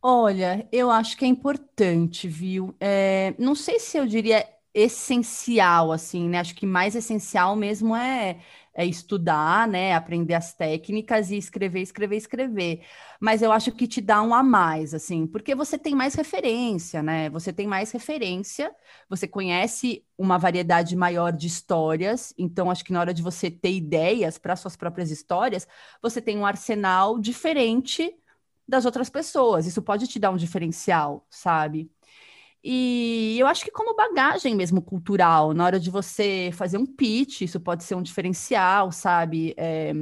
[0.00, 2.74] Olha, eu acho que é importante, viu?
[2.80, 6.38] É, não sei se eu diria essencial, assim, né?
[6.38, 8.38] Acho que mais essencial mesmo é
[8.78, 12.82] é estudar, né, aprender as técnicas e escrever, escrever, escrever.
[13.18, 17.02] Mas eu acho que te dá um a mais, assim, porque você tem mais referência,
[17.02, 17.28] né?
[17.30, 18.70] Você tem mais referência,
[19.08, 23.72] você conhece uma variedade maior de histórias, então acho que na hora de você ter
[23.72, 25.66] ideias para suas próprias histórias,
[26.00, 28.14] você tem um arsenal diferente
[28.66, 29.66] das outras pessoas.
[29.66, 31.90] Isso pode te dar um diferencial, sabe?
[32.62, 37.42] E eu acho que como bagagem mesmo cultural, na hora de você fazer um pitch,
[37.42, 39.54] isso pode ser um diferencial, sabe?
[39.56, 39.92] É,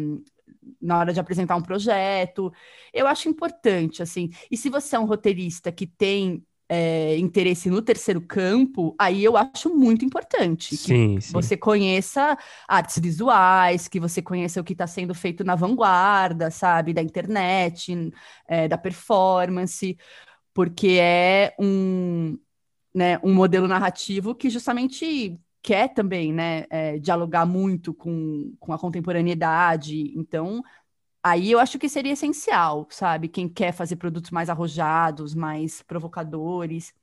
[0.80, 2.52] na hora de apresentar um projeto,
[2.92, 4.30] eu acho importante, assim.
[4.50, 9.36] E se você é um roteirista que tem é, interesse no terceiro campo, aí eu
[9.36, 11.32] acho muito importante sim, que sim.
[11.32, 16.92] você conheça artes visuais, que você conheça o que está sendo feito na vanguarda, sabe,
[16.92, 18.12] da internet,
[18.48, 19.96] é, da performance,
[20.52, 22.36] porque é um,
[22.96, 28.78] né, um modelo narrativo que justamente quer também né, é, dialogar muito com, com a
[28.78, 30.14] contemporaneidade.
[30.16, 30.62] Então,
[31.22, 33.28] aí eu acho que seria essencial, sabe?
[33.28, 36.94] Quem quer fazer produtos mais arrojados, mais provocadores.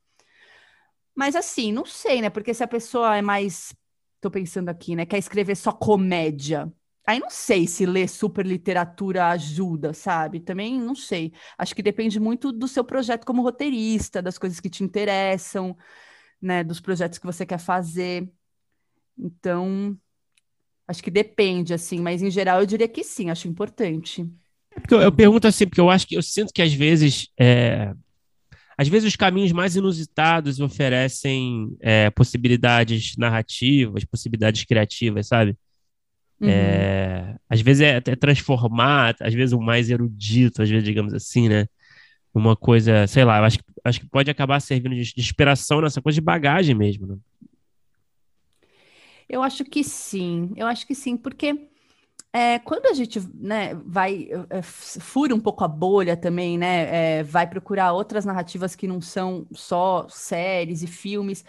[1.15, 2.29] Mas assim, não sei, né?
[2.29, 3.75] Porque se a pessoa é mais.
[4.19, 5.05] Tô pensando aqui, né?
[5.05, 6.71] Quer escrever só comédia.
[7.05, 10.39] Aí não sei se ler super literatura ajuda, sabe?
[10.39, 11.33] Também não sei.
[11.57, 15.75] Acho que depende muito do seu projeto como roteirista, das coisas que te interessam,
[16.41, 16.63] né?
[16.63, 18.31] Dos projetos que você quer fazer.
[19.17, 19.97] Então,
[20.87, 24.25] acho que depende, assim, mas em geral eu diria que sim, acho importante.
[24.71, 27.93] É eu, eu, pergunto assim, porque eu acho que eu sinto que às vezes é,
[28.77, 35.55] às vezes os caminhos mais inusitados oferecem é, possibilidades narrativas, possibilidades criativas, sabe?
[36.39, 36.49] Uhum.
[36.49, 41.47] É, às vezes é, é, transformar, às vezes o mais erudito, às vezes, digamos assim,
[41.47, 41.67] né?
[42.33, 46.01] Uma coisa, sei lá, eu acho, acho que pode acabar servindo de, de inspiração nessa
[46.01, 47.17] coisa de bagagem mesmo, né?
[49.29, 51.67] Eu acho que sim, eu acho que sim, porque
[52.31, 57.23] é, quando a gente né, vai é, fura um pouco a bolha também, né, é,
[57.23, 61.45] vai procurar outras narrativas que não são só séries e filmes,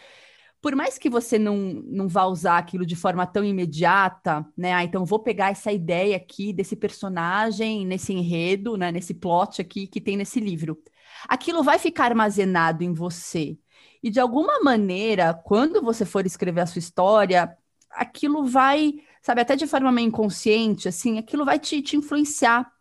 [0.64, 4.72] por mais que você não, não vá usar aquilo de forma tão imediata, né?
[4.72, 9.86] Ah, então vou pegar essa ideia aqui desse personagem, nesse enredo, né, nesse plot aqui
[9.86, 10.82] que tem nesse livro.
[11.28, 13.58] Aquilo vai ficar armazenado em você.
[14.02, 17.54] E de alguma maneira, quando você for escrever a sua história,
[17.90, 22.72] aquilo vai, sabe, até de forma meio inconsciente, assim, aquilo vai te, te influenciar.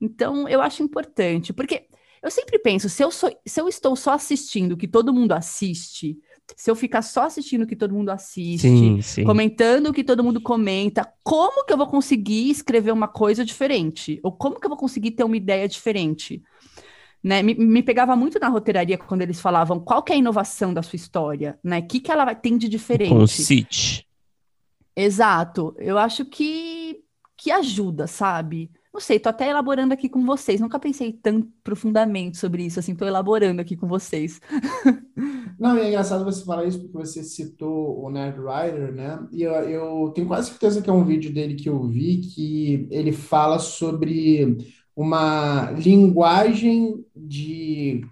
[0.00, 1.88] Então, eu acho importante, porque
[2.22, 5.32] eu sempre penso, se eu, sou, se eu estou só assistindo o que todo mundo
[5.32, 6.16] assiste,
[6.56, 9.24] se eu ficar só assistindo o que todo mundo assiste, sim, sim.
[9.24, 14.20] comentando o que todo mundo comenta, como que eu vou conseguir escrever uma coisa diferente?
[14.22, 16.42] Ou como que eu vou conseguir ter uma ideia diferente?
[17.22, 17.42] Né?
[17.42, 20.82] Me, me, pegava muito na roteiraria quando eles falavam qual que é a inovação da
[20.82, 21.78] sua história, né?
[21.78, 23.08] O que, que ela tem de diferente?
[23.08, 24.06] Concite.
[24.94, 25.74] Exato.
[25.78, 27.00] Eu acho que,
[27.36, 28.70] que ajuda, sabe?
[28.94, 30.60] Não sei, tô até elaborando aqui com vocês.
[30.60, 34.40] Nunca pensei tão profundamente sobre isso, assim, tô elaborando aqui com vocês.
[35.58, 39.18] Não, e é engraçado você falar isso porque você citou o Nerd Writer, né?
[39.32, 42.86] E eu, eu tenho quase certeza que é um vídeo dele que eu vi que
[42.88, 44.58] ele fala sobre
[44.94, 48.06] uma linguagem de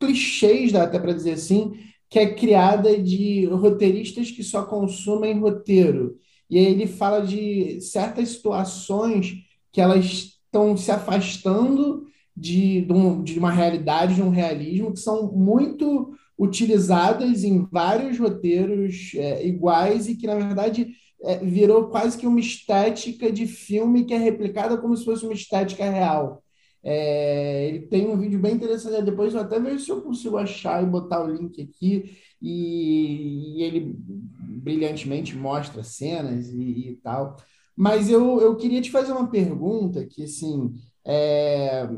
[0.00, 1.72] clichês, dá até para dizer assim,
[2.08, 6.16] que é criada de roteiristas que só consumem roteiro.
[6.48, 12.06] E aí ele fala de certas situações que elas estão se afastando
[12.36, 18.18] de, de, um, de uma realidade, de um realismo, que são muito utilizadas em vários
[18.18, 20.88] roteiros é, iguais e que, na verdade,
[21.22, 25.34] é, virou quase que uma estética de filme que é replicada como se fosse uma
[25.34, 26.42] estética real.
[26.82, 29.04] É, ele tem um vídeo bem interessante.
[29.04, 32.16] Depois eu até vejo se eu consigo achar e botar o link aqui.
[32.40, 37.36] E, e ele brilhantemente mostra cenas e, e, tal.
[37.80, 41.88] Mas eu, eu queria te fazer uma pergunta que, assim, é,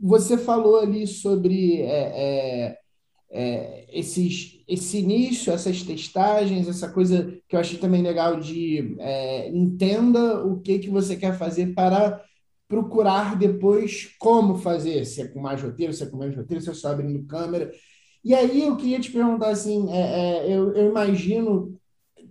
[0.00, 2.78] você falou ali sobre é, é,
[3.30, 9.50] é esses, esse início, essas testagens, essa coisa que eu achei também legal de é,
[9.50, 12.24] entenda o que, que você quer fazer para
[12.66, 16.70] procurar depois como fazer, se é com mais roteiro, se é com menos roteiro, se
[16.70, 17.70] é só abrindo câmera.
[18.24, 21.78] E aí eu queria te perguntar assim, é, eu, eu imagino,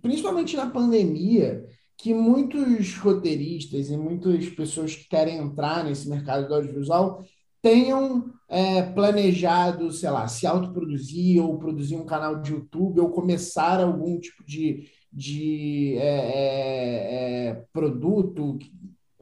[0.01, 1.63] principalmente na pandemia,
[1.97, 7.25] que muitos roteiristas e muitas pessoas que querem entrar nesse mercado do audiovisual
[7.61, 13.81] tenham é, planejado, sei lá, se autoproduzir ou produzir um canal de YouTube ou começar
[13.81, 18.59] algum tipo de, de é, é, é produto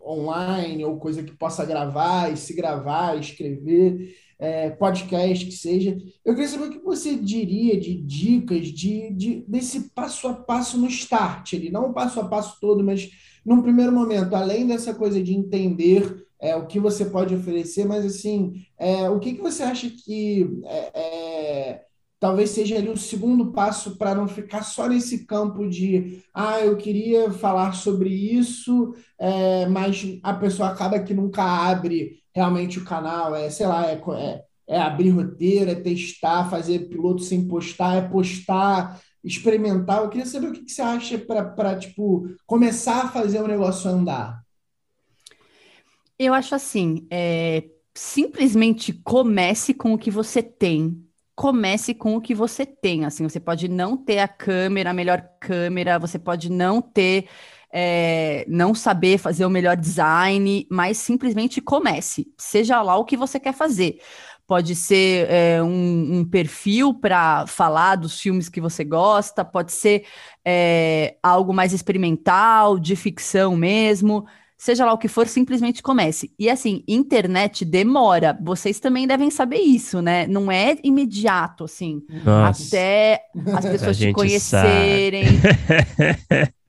[0.06, 5.98] online ou coisa que possa gravar e se gravar, escrever, é, podcast que seja.
[6.24, 10.78] Eu queria saber o que você diria de dicas de, de, desse passo a passo
[10.78, 13.10] no start, ali, não o passo a passo todo, mas
[13.46, 18.06] num primeiro momento, além dessa coisa de entender é, o que você pode oferecer, mas
[18.06, 21.82] assim, é, o que, que você acha que é, é
[22.20, 26.76] talvez seja ali o segundo passo para não ficar só nesse campo de ah, eu
[26.76, 33.34] queria falar sobre isso, é, mas a pessoa acaba que nunca abre realmente o canal,
[33.34, 38.02] é, sei lá, é, é, é abrir roteiro, é testar, fazer piloto sem postar, é
[38.02, 40.04] postar, experimentar.
[40.04, 43.90] Eu queria saber o que, que você acha para tipo, começar a fazer o negócio
[43.90, 44.44] andar.
[46.20, 47.64] Eu acho assim, é,
[47.94, 51.06] simplesmente comece com o que você tem
[51.36, 53.04] comece com o que você tem.
[53.04, 57.28] Assim, você pode não ter a câmera, a melhor câmera, você pode não ter,
[57.78, 63.38] é, não saber fazer o melhor design, mas simplesmente comece, seja lá o que você
[63.38, 64.00] quer fazer.
[64.48, 70.06] pode ser é, um, um, perfil para falar dos filmes que você gosta, pode ser
[70.46, 74.26] é, algo mais experimental, de ficção mesmo.
[74.58, 76.32] Seja lá o que for, simplesmente comece.
[76.40, 78.38] E assim, internet demora.
[78.42, 80.28] Vocês também devem saber isso, né?
[80.28, 82.04] Não é imediato, assim.
[82.24, 82.68] Nossa.
[82.68, 83.22] Até
[83.54, 85.26] as pessoas te conhecerem.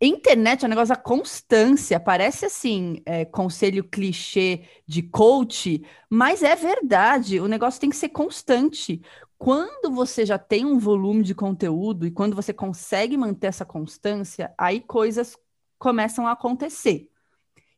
[0.00, 6.56] Internet é um negócio da constância, parece assim, é, conselho clichê de coach, mas é
[6.56, 9.02] verdade, o negócio tem que ser constante.
[9.36, 14.54] Quando você já tem um volume de conteúdo e quando você consegue manter essa constância,
[14.56, 15.36] aí coisas
[15.78, 17.10] começam a acontecer.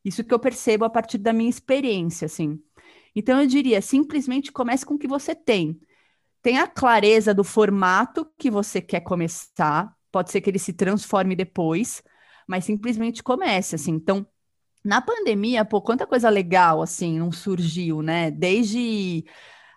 [0.04, 2.60] Isso que eu percebo a partir da minha experiência, assim.
[3.14, 5.80] Então eu diria, simplesmente comece com o que você tem.
[6.40, 12.02] Tenha clareza do formato que você quer começar, pode ser que ele se transforme depois,
[12.46, 13.92] mas simplesmente comece, assim.
[13.92, 14.26] Então,
[14.84, 18.30] na pandemia, pô, quanta coisa legal, assim, não surgiu, né?
[18.30, 19.24] Desde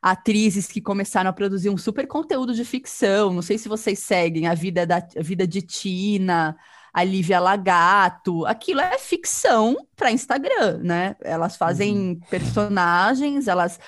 [0.02, 3.34] atrizes que começaram a produzir um super conteúdo de ficção.
[3.34, 6.56] Não sei se vocês seguem a vida da a vida de Tina,
[6.94, 8.46] a Lívia Lagato.
[8.46, 11.16] Aquilo é ficção para Instagram, né?
[11.22, 12.20] Elas fazem uhum.
[12.30, 13.80] personagens, elas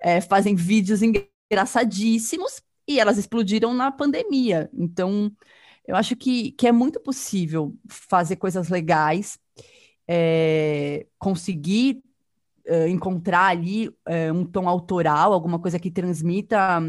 [0.00, 4.70] é, fazem vídeos engraçadíssimos e elas explodiram na pandemia.
[4.72, 5.30] Então,
[5.86, 9.38] eu acho que, que é muito possível fazer coisas legais,
[10.08, 12.02] é, conseguir
[12.66, 16.80] é, encontrar ali é, um tom autoral, alguma coisa que transmita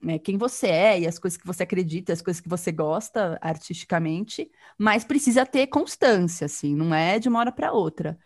[0.00, 3.38] né, quem você é e as coisas que você acredita, as coisas que você gosta
[3.40, 8.18] artisticamente, mas precisa ter constância, assim, não é de uma hora para outra.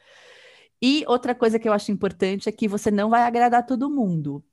[0.81, 4.45] E outra coisa que eu acho importante é que você não vai agradar todo mundo.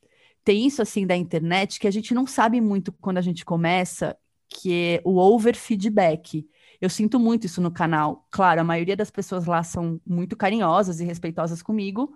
[0.44, 4.18] Tem isso assim da internet que a gente não sabe muito quando a gente começa
[4.50, 6.46] que é o over feedback.
[6.82, 8.26] Eu sinto muito isso no canal.
[8.32, 12.14] Claro, a maioria das pessoas lá são muito carinhosas e respeitosas comigo,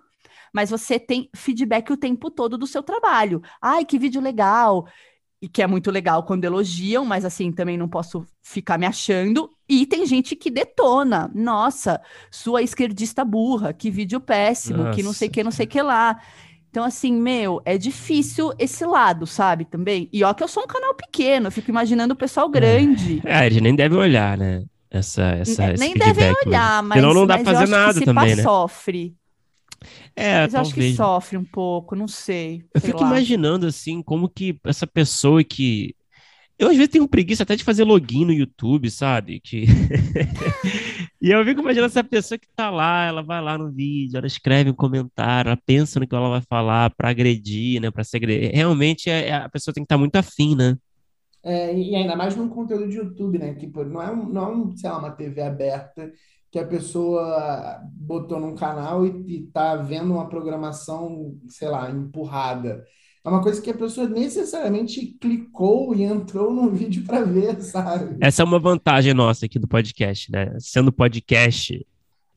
[0.52, 3.42] mas você tem feedback o tempo todo do seu trabalho.
[3.60, 4.86] Ai, que vídeo legal!
[5.42, 9.50] E que é muito legal quando elogiam, mas assim, também não posso ficar me achando.
[9.68, 11.30] E tem gente que detona.
[11.34, 14.96] Nossa, sua esquerdista burra, que vídeo péssimo, Nossa.
[14.96, 16.18] que não sei que, não sei que lá.
[16.74, 19.64] Então, assim, meu, é difícil esse lado, sabe?
[19.64, 20.08] Também.
[20.12, 23.22] E ó, que eu sou um canal pequeno, eu fico imaginando o pessoal grande.
[23.24, 24.64] É, a gente nem deve olhar, né?
[24.90, 26.98] Essa, essa, nem esse devem olhar, mas.
[26.98, 28.42] Senão não dá pra fazer nada também, né?
[28.42, 29.14] sofre.
[30.16, 30.68] É, mas talvez.
[30.68, 32.64] acho que sofre um pouco, não sei.
[32.74, 33.06] Eu fico lá.
[33.06, 35.94] imaginando, assim, como que essa pessoa que
[36.58, 39.38] eu às vezes tenho preguiça até de fazer login no YouTube, sabe?
[39.38, 39.66] Que...
[41.24, 44.26] e eu fico imaginando essa pessoa que tá lá, ela vai lá no vídeo, ela
[44.26, 47.90] escreve um comentário, ela pensa no que ela vai falar para agredir, né?
[47.90, 48.54] Para se agredir.
[48.54, 50.76] Realmente é, é, a pessoa tem que estar tá muito afim, né?
[51.42, 53.54] É, e ainda mais num conteúdo de YouTube, né?
[53.54, 56.12] Que não é, um, não é um, sei lá, uma TV aberta
[56.52, 62.84] que a pessoa botou num canal e, e tá vendo uma programação, sei lá, empurrada.
[63.24, 68.18] É uma coisa que a pessoa necessariamente clicou e entrou no vídeo para ver, sabe?
[68.20, 70.54] Essa é uma vantagem nossa aqui do podcast, né?
[70.58, 71.86] Sendo podcast,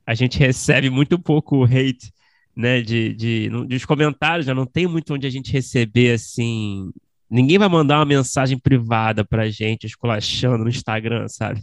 [0.05, 2.13] a gente recebe muito pouco hate,
[2.55, 2.81] né?
[2.81, 4.53] De, de, de, comentários, né?
[4.53, 6.89] Não tem muito onde a gente receber, assim...
[7.29, 11.61] Ninguém vai mandar uma mensagem privada pra gente, esculachando no Instagram, sabe?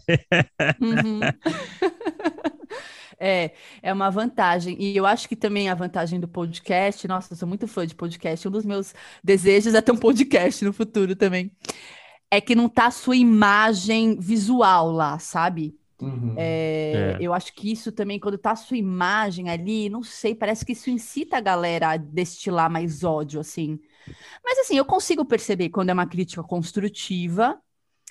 [0.79, 1.21] Uhum.
[3.25, 3.53] É,
[3.83, 4.77] é uma vantagem.
[4.79, 7.95] E eu acho que também a vantagem do podcast, nossa, eu sou muito fã de
[7.95, 11.51] podcast, um dos meus desejos é ter um podcast no futuro também.
[12.31, 15.75] É que não tá a sua imagem visual lá, sabe?
[16.03, 16.35] Uhum.
[16.37, 17.19] É, é.
[17.19, 20.73] Eu acho que isso também, quando tá a sua imagem ali, não sei, parece que
[20.73, 23.81] isso incita a galera a destilar mais ódio, assim.
[24.45, 27.59] Mas assim, eu consigo perceber quando é uma crítica construtiva.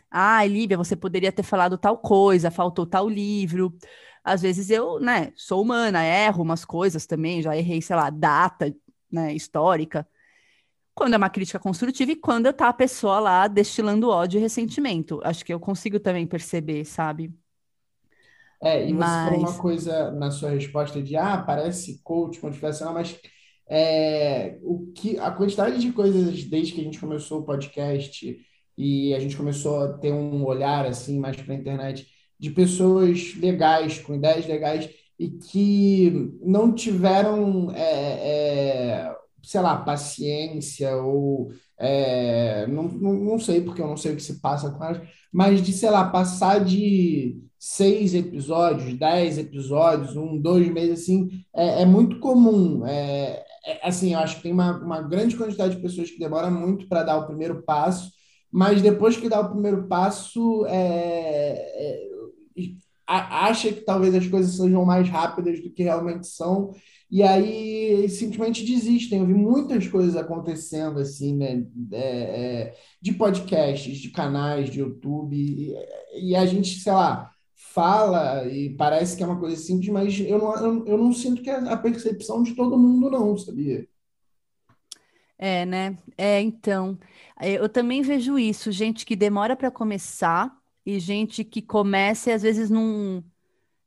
[0.09, 3.77] Ah, Lívia, você poderia ter falado tal coisa, faltou tal livro
[4.23, 8.73] às vezes eu, né, sou humana, erro umas coisas também, já errei, sei lá, data,
[9.11, 10.07] né, histórica.
[10.95, 15.19] Quando é uma crítica construtiva e quando tá a pessoa lá destilando ódio e ressentimento.
[15.23, 17.33] Acho que eu consigo também perceber, sabe?
[18.61, 19.29] É, e você mas...
[19.29, 23.19] falou uma coisa na sua resposta de, ah, parece coach motivacional, mas
[23.67, 28.39] é, o que, a quantidade de coisas desde que a gente começou o podcast
[28.77, 32.07] e a gente começou a ter um olhar assim mais para a internet
[32.43, 40.93] de pessoas legais, com ideias legais, e que não tiveram, é, é, sei lá, paciência
[40.97, 41.53] ou.
[41.79, 45.61] É, não, não, sei, porque eu não sei o que se passa com elas, mas
[45.61, 51.85] de, sei lá, passar de seis episódios, dez episódios, um, dois meses, assim, é, é
[51.85, 52.85] muito comum.
[52.85, 56.51] É, é, assim, eu acho que tem uma, uma grande quantidade de pessoas que demora
[56.51, 58.11] muito para dar o primeiro passo,
[58.51, 62.12] mas depois que dá o primeiro passo, é,
[63.15, 66.71] acha que talvez as coisas sejam mais rápidas do que realmente são,
[67.09, 69.19] e aí simplesmente desistem.
[69.19, 71.65] Eu vi muitas coisas acontecendo assim, né?
[71.91, 75.75] É, é, de podcasts, de canais de YouTube, e,
[76.15, 80.39] e, a gente, sei lá, fala e parece que é uma coisa simples, mas eu
[80.39, 83.87] não, eu, eu não sinto que é a percepção de todo mundo, não, sabia?
[85.37, 85.97] É, né?
[86.17, 86.97] É, então,
[87.41, 92.41] eu também vejo isso, gente que demora para começar e gente que começa e às
[92.41, 93.23] vezes não,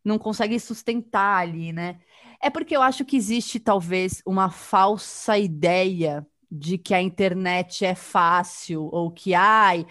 [0.05, 1.99] não consegue sustentar ali, né?
[2.43, 7.95] É porque eu acho que existe talvez uma falsa ideia de que a internet é
[7.95, 9.87] fácil ou que ai,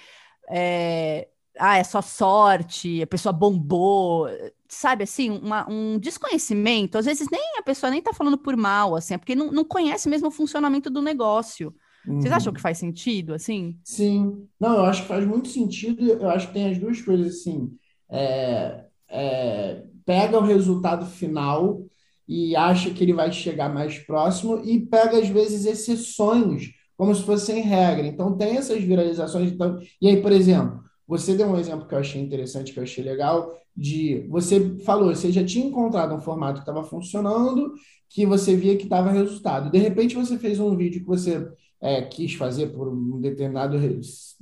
[0.49, 1.27] é,
[1.59, 4.27] ah, é só sorte, a pessoa bombou,
[4.67, 6.97] sabe assim, uma, um desconhecimento.
[6.97, 9.65] Às vezes nem a pessoa nem tá falando por mal, assim, é porque não, não
[9.65, 11.75] conhece mesmo o funcionamento do negócio.
[12.05, 12.55] Vocês acham uhum.
[12.55, 13.75] que faz sentido, assim?
[13.83, 14.47] Sim.
[14.59, 16.03] Não, eu acho que faz muito sentido.
[16.03, 17.71] Eu acho que tem as duas coisas, assim.
[18.09, 21.83] É, é, pega o resultado final
[22.27, 27.23] e acha que ele vai chegar mais próximo e pega, às vezes, exceções, como se
[27.23, 28.05] fossem regra.
[28.05, 29.51] Então, tem essas viralizações.
[29.51, 29.79] Então...
[30.01, 33.03] E aí, por exemplo, você deu um exemplo que eu achei interessante, que eu achei
[33.03, 37.73] legal, de você falou, você já tinha encontrado um formato que estava funcionando,
[38.09, 39.69] que você via que estava resultado.
[39.69, 41.47] De repente, você fez um vídeo que você
[41.81, 43.77] é, quis fazer por um determinado,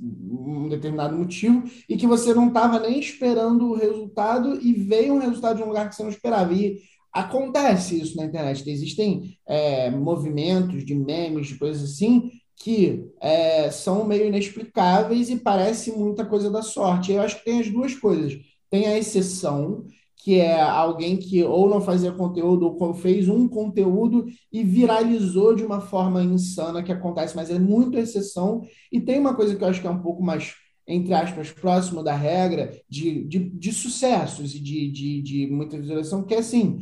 [0.00, 5.18] um determinado motivo e que você não estava nem esperando o resultado e veio um
[5.18, 6.52] resultado de um lugar que você não esperava.
[6.52, 6.78] E
[7.14, 8.68] Acontece isso na internet.
[8.68, 15.92] Existem é, movimentos de memes, de coisas assim, que é, são meio inexplicáveis e parece
[15.92, 17.12] muita coisa da sorte.
[17.12, 18.36] Eu acho que tem as duas coisas.
[18.68, 19.86] Tem a exceção,
[20.24, 25.62] que é alguém que ou não fazia conteúdo ou fez um conteúdo e viralizou de
[25.62, 28.62] uma forma insana que acontece, mas é muito exceção.
[28.90, 30.54] E tem uma coisa que eu acho que é um pouco mais
[30.86, 36.22] entre aspas, próximo da regra de, de, de sucessos e de, de, de muita visualização,
[36.22, 36.78] que é assim,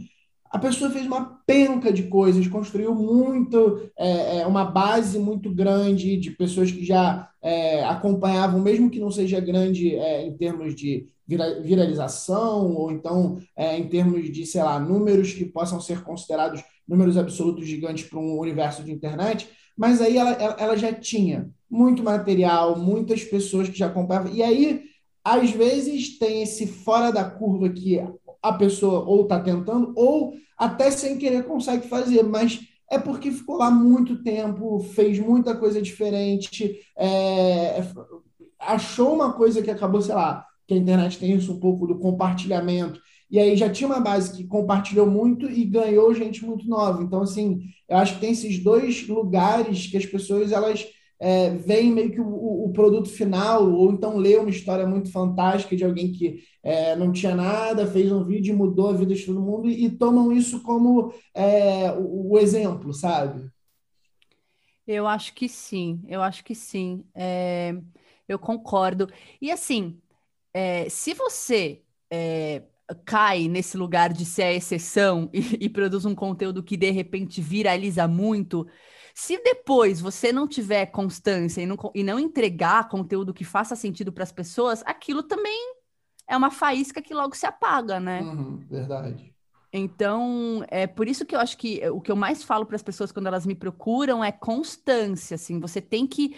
[0.53, 6.19] a pessoa fez uma penca de coisas, construiu muito, é, é, uma base muito grande
[6.19, 11.09] de pessoas que já é, acompanhavam, mesmo que não seja grande é, em termos de
[11.27, 17.17] viralização, ou então é, em termos de, sei lá, números que possam ser considerados números
[17.17, 22.79] absolutos gigantes para um universo de internet, mas aí ela, ela já tinha muito material,
[22.79, 24.83] muitas pessoas que já acompanhavam, e aí,
[25.25, 27.99] às vezes, tem esse fora da curva que
[28.43, 33.57] a pessoa ou está tentando, ou até sem querer consegue fazer, mas é porque ficou
[33.57, 37.83] lá muito tempo, fez muita coisa diferente, é,
[38.59, 41.99] achou uma coisa que acabou, sei lá, que a internet tem isso um pouco do
[41.99, 47.03] compartilhamento, e aí já tinha uma base que compartilhou muito e ganhou gente muito nova.
[47.03, 50.87] Então, assim, eu acho que tem esses dois lugares que as pessoas, elas
[51.25, 55.77] é, veem meio que o, o, produto final, ou então lê uma história muito fantástica
[55.77, 59.25] de alguém que é, não tinha nada, fez um vídeo e mudou a vida de
[59.25, 63.49] todo mundo, e, e tomam isso como é, o, o, exemplo, sabe?
[64.85, 67.05] Eu acho que sim, eu acho que sim.
[67.15, 67.73] É,
[68.29, 69.09] eu concordo.
[69.41, 70.01] E assim,
[70.53, 72.63] é, se você é,
[73.05, 77.41] cai nesse lugar de ser a exceção e, e produz um conteúdo que de repente
[77.41, 78.67] viraliza muito
[79.15, 84.13] se depois você não tiver constância e não, e não entregar conteúdo que faça sentido
[84.13, 85.75] para as pessoas, aquilo também
[86.29, 88.23] é uma faísca que logo se apaga, né?
[88.23, 89.35] Uhum, verdade.
[89.73, 92.83] Então, é por isso que eu acho que o que eu mais falo para as
[92.83, 96.37] pessoas quando elas me procuram é constância, assim, você tem que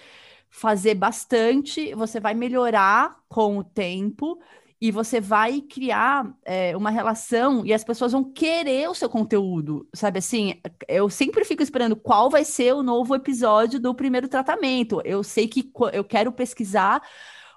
[0.48, 4.38] fazer bastante, você vai melhorar com o tempo
[4.85, 9.89] e você vai criar é, uma relação e as pessoas vão querer o seu conteúdo,
[9.95, 10.61] sabe assim?
[10.87, 15.01] Eu sempre fico esperando qual vai ser o novo episódio do primeiro tratamento.
[15.03, 17.01] Eu sei que eu quero pesquisar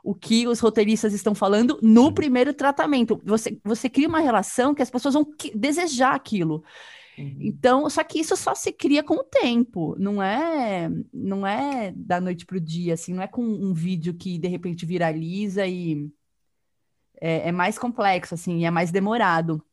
[0.01, 3.21] o que os roteiristas estão falando no primeiro tratamento.
[3.25, 6.63] Você, você cria uma relação que as pessoas vão desejar aquilo.
[7.17, 7.39] Uhum.
[7.41, 12.21] Então, só que isso só se cria com o tempo, não é, não é da
[12.21, 16.09] noite para o dia, assim, não é com um vídeo que de repente viraliza e
[17.21, 19.63] é, é mais complexo, assim, é mais demorado.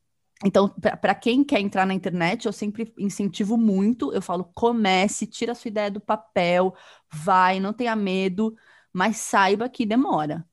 [0.44, 0.68] Então,
[1.00, 4.12] para quem quer entrar na internet, eu sempre incentivo muito.
[4.12, 6.74] Eu falo, comece, tira a sua ideia do papel,
[7.12, 8.54] vai, não tenha medo,
[8.92, 10.44] mas saiba que demora.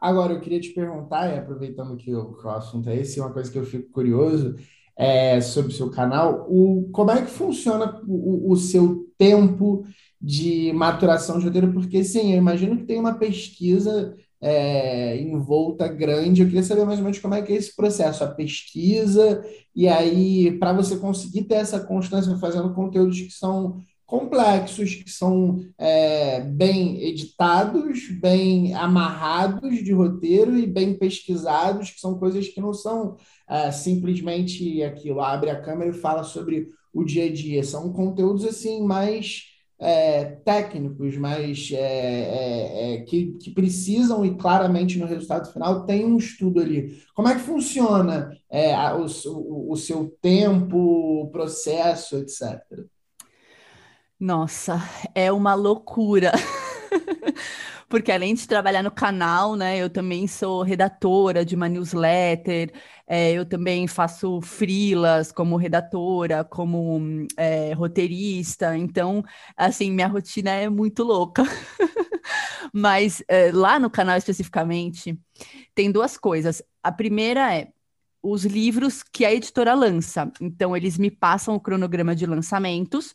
[0.00, 3.32] Agora, eu queria te perguntar, e aproveitando que o, que o assunto é esse, uma
[3.32, 4.54] coisa que eu fico curioso
[4.96, 9.84] é, sobre o seu canal, o, como é que funciona o, o seu tempo
[10.20, 11.72] de maturação de roteiro?
[11.72, 14.16] Porque, sim, eu imagino que tem uma pesquisa
[14.46, 16.40] é, envolta grande.
[16.40, 19.44] Eu queria saber mais ou menos como é que é esse processo, a pesquisa,
[19.74, 25.58] e aí, para você conseguir ter essa constância fazendo conteúdos que são complexos, que são
[25.76, 32.72] é, bem editados, bem amarrados de roteiro e bem pesquisados, que são coisas que não
[32.72, 33.16] são
[33.50, 37.64] é, simplesmente aquilo, abre a câmera e fala sobre o dia a dia.
[37.64, 44.98] São conteúdos assim mais é, técnicos, mas é, é, é, que, que, precisam e claramente
[44.98, 46.98] no resultado final tem um estudo ali.
[47.14, 52.60] Como é que funciona é, a, o, o, seu tempo, o processo, etc.
[54.18, 54.82] Nossa,
[55.14, 56.32] é uma loucura.
[57.88, 62.72] Porque além de trabalhar no canal, né, eu também sou redatora de uma newsletter,
[63.06, 69.22] é, eu também faço frilas como redatora, como é, roteirista, então,
[69.56, 71.44] assim, minha rotina é muito louca.
[72.72, 75.18] Mas é, lá no canal especificamente,
[75.74, 76.62] tem duas coisas.
[76.82, 77.68] A primeira é
[78.22, 80.30] os livros que a editora lança.
[80.40, 83.14] Então, eles me passam o cronograma de lançamentos.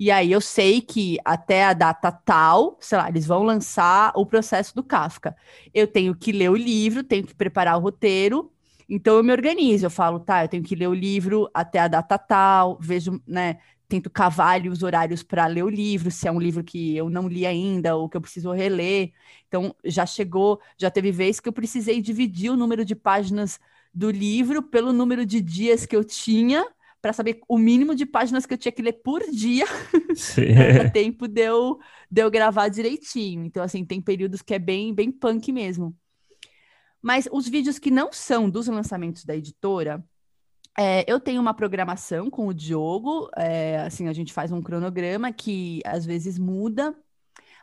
[0.00, 4.26] E aí eu sei que até a data tal, sei lá, eles vão lançar o
[4.26, 5.36] processo do Kafka.
[5.74, 8.50] Eu tenho que ler o livro, tenho que preparar o roteiro
[8.92, 11.86] então eu me organizo, eu falo, tá, eu tenho que ler o livro até a
[11.88, 16.40] data tal, vejo, né, tento cavar os horários para ler o livro, se é um
[16.40, 19.12] livro que eu não li ainda ou que eu preciso reler.
[19.46, 23.60] Então já chegou, já teve vez que eu precisei dividir o número de páginas
[23.94, 26.64] do livro pelo número de dias que eu tinha
[27.00, 29.64] para saber o mínimo de páginas que eu tinha que ler por dia
[30.76, 31.78] para tempo de eu,
[32.10, 33.44] de eu gravar direitinho.
[33.44, 35.96] Então, assim, tem períodos que é bem, bem punk mesmo.
[37.02, 40.04] Mas os vídeos que não são dos lançamentos da editora,
[40.78, 45.32] é, eu tenho uma programação com o Diogo, é, assim, a gente faz um cronograma
[45.32, 46.94] que às vezes muda,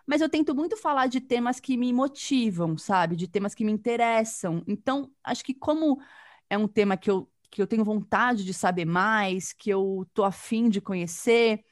[0.06, 3.16] mas eu tento muito falar de temas que me motivam, sabe?
[3.16, 4.64] De temas que me interessam.
[4.66, 6.00] Então, acho que como
[6.50, 10.24] é um tema que eu, que eu tenho vontade de saber mais, que eu tô
[10.24, 11.64] afim de conhecer,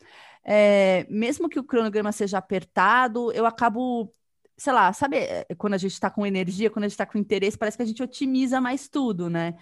[0.43, 4.13] é, mesmo que o cronograma seja apertado, eu acabo
[4.57, 7.17] sei lá, sabe, eh, quando a gente está com energia, quando a gente está com
[7.17, 9.55] interesse, parece que a gente otimiza mais tudo, né?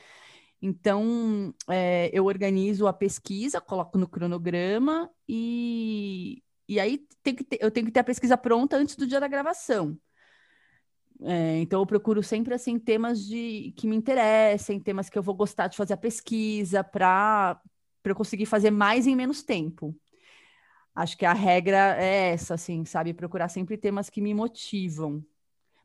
[0.61, 7.57] Então, é, eu organizo a pesquisa, coloco no cronograma e, e aí tem que ter,
[7.61, 9.97] eu tenho que ter a pesquisa pronta antes do dia da gravação.
[11.25, 15.33] É, então, eu procuro sempre assim temas de que me interessem, temas que eu vou
[15.33, 17.61] gostar de fazer a pesquisa para
[18.03, 19.95] eu conseguir fazer mais em menos tempo.
[20.93, 23.13] Acho que a regra é essa, assim, sabe?
[23.13, 25.25] Procurar sempre temas que me motivam.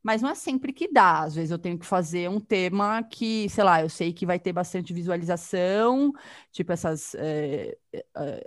[0.03, 1.23] Mas não é sempre que dá.
[1.23, 4.39] Às vezes eu tenho que fazer um tema que, sei lá, eu sei que vai
[4.39, 6.13] ter bastante visualização,
[6.53, 7.77] tipo essas, é,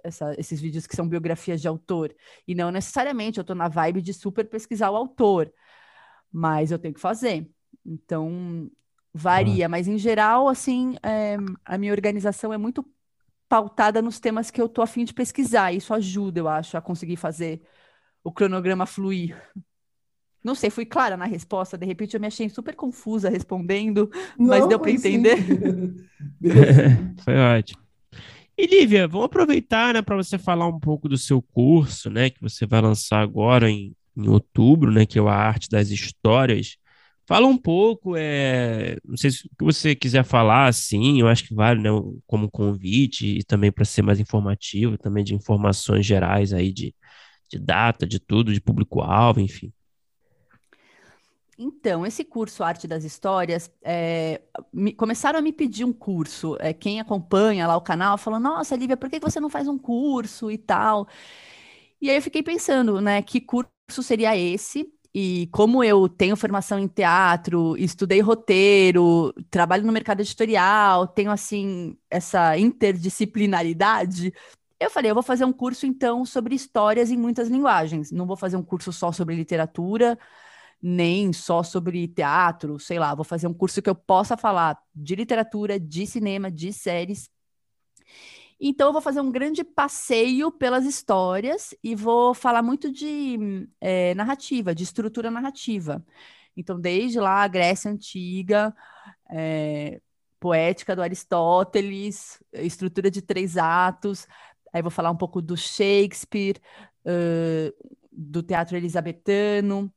[0.03, 2.15] essa, esses vídeos que são biografias de autor.
[2.47, 5.51] E não necessariamente eu estou na vibe de super pesquisar o autor,
[6.31, 7.49] mas eu tenho que fazer.
[7.85, 8.69] Então,
[9.13, 9.65] varia.
[9.65, 9.69] Ah.
[9.69, 12.85] Mas em geral, assim, é, a minha organização é muito
[13.49, 15.73] pautada nos temas que eu tô afim de pesquisar.
[15.73, 17.61] Isso ajuda, eu acho, a conseguir fazer
[18.23, 19.35] o cronograma fluir.
[20.43, 21.77] Não sei, fui clara na resposta.
[21.77, 25.37] De repente eu me achei super confusa respondendo, Não, mas deu para entender.
[27.23, 27.81] Foi ótimo.
[28.57, 32.41] E Lívia, vamos aproveitar, né, para você falar um pouco do seu curso, né, que
[32.41, 36.77] você vai lançar agora em, em outubro, né, que é a Arte das Histórias.
[37.25, 41.81] Fala um pouco, é, não sei se você quiser falar, assim, eu acho que vale,
[41.81, 41.89] né,
[42.27, 46.93] como convite e também para ser mais informativo, também de informações gerais aí de,
[47.49, 49.71] de data, de tudo, de público-alvo, enfim.
[51.63, 54.41] Então, esse curso Arte das Histórias, é,
[54.73, 56.57] me, começaram a me pedir um curso.
[56.59, 59.77] É, quem acompanha lá o canal falou: Nossa, Lívia, por que você não faz um
[59.77, 61.07] curso e tal?
[62.01, 63.69] E aí eu fiquei pensando, né, que curso
[64.03, 64.87] seria esse?
[65.13, 71.97] E como eu tenho formação em teatro, estudei roteiro, trabalho no mercado editorial, tenho assim
[72.09, 74.33] essa interdisciplinaridade,
[74.79, 78.11] eu falei, eu vou fazer um curso então sobre histórias em muitas linguagens.
[78.11, 80.17] Não vou fazer um curso só sobre literatura,
[80.81, 85.15] nem só sobre teatro, sei lá, vou fazer um curso que eu possa falar de
[85.15, 87.29] literatura, de cinema, de séries
[88.61, 94.13] então, eu vou fazer um grande passeio pelas histórias e vou falar muito de é,
[94.13, 96.05] narrativa, de estrutura narrativa.
[96.55, 98.75] Então, desde lá, a Grécia Antiga,
[99.31, 99.99] é,
[100.39, 104.27] poética do Aristóteles, estrutura de três atos.
[104.73, 106.59] Aí vou falar um pouco do Shakespeare,
[107.05, 109.93] uh, do teatro elisabetano,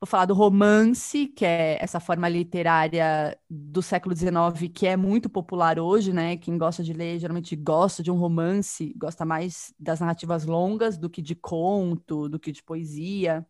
[0.00, 5.28] Vou falar do romance, que é essa forma literária do século XIX que é muito
[5.28, 6.36] popular hoje, né?
[6.36, 11.10] Quem gosta de ler geralmente gosta de um romance, gosta mais das narrativas longas do
[11.10, 13.44] que de conto, do que de poesia.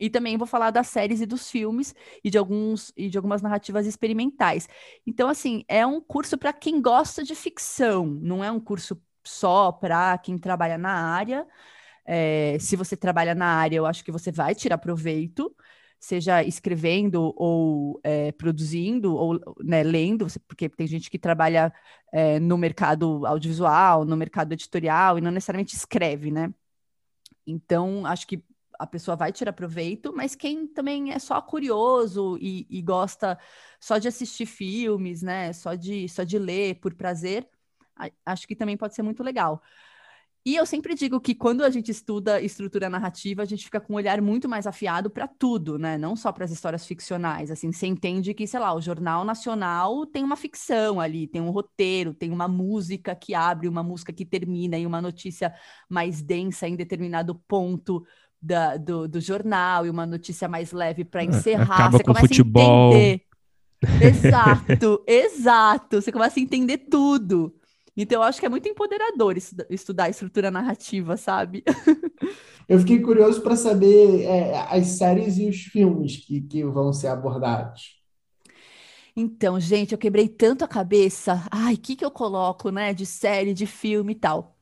[0.00, 3.42] E também vou falar das séries e dos filmes e de alguns e de algumas
[3.42, 4.68] narrativas experimentais.
[5.06, 9.72] Então, assim, é um curso para quem gosta de ficção, não é um curso só
[9.72, 11.46] para quem trabalha na área
[12.12, 15.54] É, se você trabalha na área, eu acho que você vai tirar proveito,
[16.00, 21.72] seja escrevendo ou é, produzindo ou né, lendo, porque tem gente que trabalha
[22.12, 26.52] é, no mercado audiovisual, no mercado editorial e não necessariamente escreve, né?
[27.46, 28.42] Então, acho que
[28.76, 33.38] a pessoa vai tirar proveito, mas quem também é só curioso e, e, gosta
[33.78, 35.52] só de assistir filmes, né?
[35.52, 37.48] Só de, só de ler por prazer,
[38.26, 39.62] acho que também pode ser muito legal.
[40.44, 43.92] E eu sempre digo que quando a gente estuda estrutura narrativa, a gente fica com
[43.92, 45.98] um olhar muito mais afiado para tudo, né?
[45.98, 47.50] Não só para as histórias ficcionais.
[47.50, 51.50] Assim, você entende que, sei lá, o Jornal Nacional tem uma ficção ali, tem um
[51.50, 55.52] roteiro, tem uma música que abre, uma música que termina, e uma notícia
[55.88, 58.02] mais densa em determinado ponto
[58.40, 61.74] da, do, do jornal, e uma notícia mais leve para encerrar.
[61.74, 62.94] Acaba você com começa futebol.
[62.94, 63.26] a entender.
[64.02, 66.00] Exato, exato.
[66.00, 67.54] Você começa a entender tudo.
[68.02, 69.36] Então, eu acho que é muito empoderador
[69.68, 71.62] estudar estrutura narrativa, sabe?
[72.68, 77.08] eu fiquei curioso para saber é, as séries e os filmes que, que vão ser
[77.08, 78.00] abordados.
[79.14, 81.44] Então, gente, eu quebrei tanto a cabeça.
[81.50, 82.94] Ai, o que, que eu coloco, né?
[82.94, 84.56] De série, de filme e tal.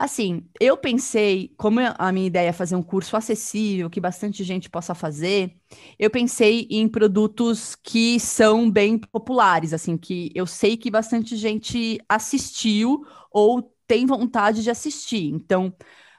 [0.00, 4.70] Assim, eu pensei, como a minha ideia é fazer um curso acessível, que bastante gente
[4.70, 5.56] possa fazer,
[5.98, 11.98] eu pensei em produtos que são bem populares, assim, que eu sei que bastante gente
[12.08, 15.24] assistiu ou tem vontade de assistir.
[15.34, 15.74] Então,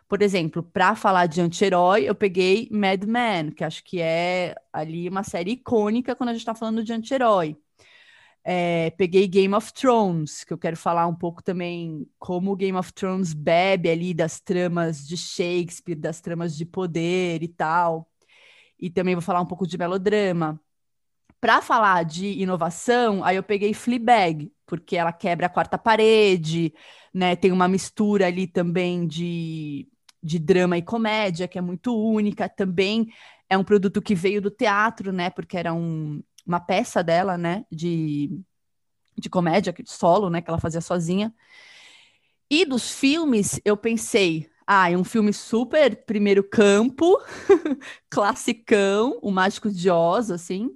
[0.10, 5.08] por exemplo, para falar de anti-herói, eu peguei Mad Men, que acho que é ali
[5.08, 7.56] uma série icônica quando a gente está falando de anti-herói.
[8.44, 12.94] É, peguei Game of Thrones, que eu quero falar um pouco também como Game of
[12.94, 18.10] Thrones bebe ali das tramas de Shakespeare, das tramas de poder e tal.
[18.80, 20.60] E também vou falar um pouco de melodrama.
[21.42, 26.74] Para falar de inovação, aí eu peguei Fleabag, porque ela quebra a quarta parede,
[27.14, 27.36] né?
[27.36, 29.88] Tem uma mistura ali também de,
[30.22, 32.50] de drama e comédia, que é muito única.
[32.50, 33.08] Também
[33.50, 35.30] é um produto que veio do teatro, né?
[35.30, 38.42] Porque era um, uma peça dela, né, de,
[39.18, 41.34] de comédia, de solo, né, que ela fazia sozinha.
[42.50, 47.20] E dos filmes, eu pensei, ah, é um filme super primeiro campo,
[48.10, 50.72] classicão, o Mágico de Oz, assim.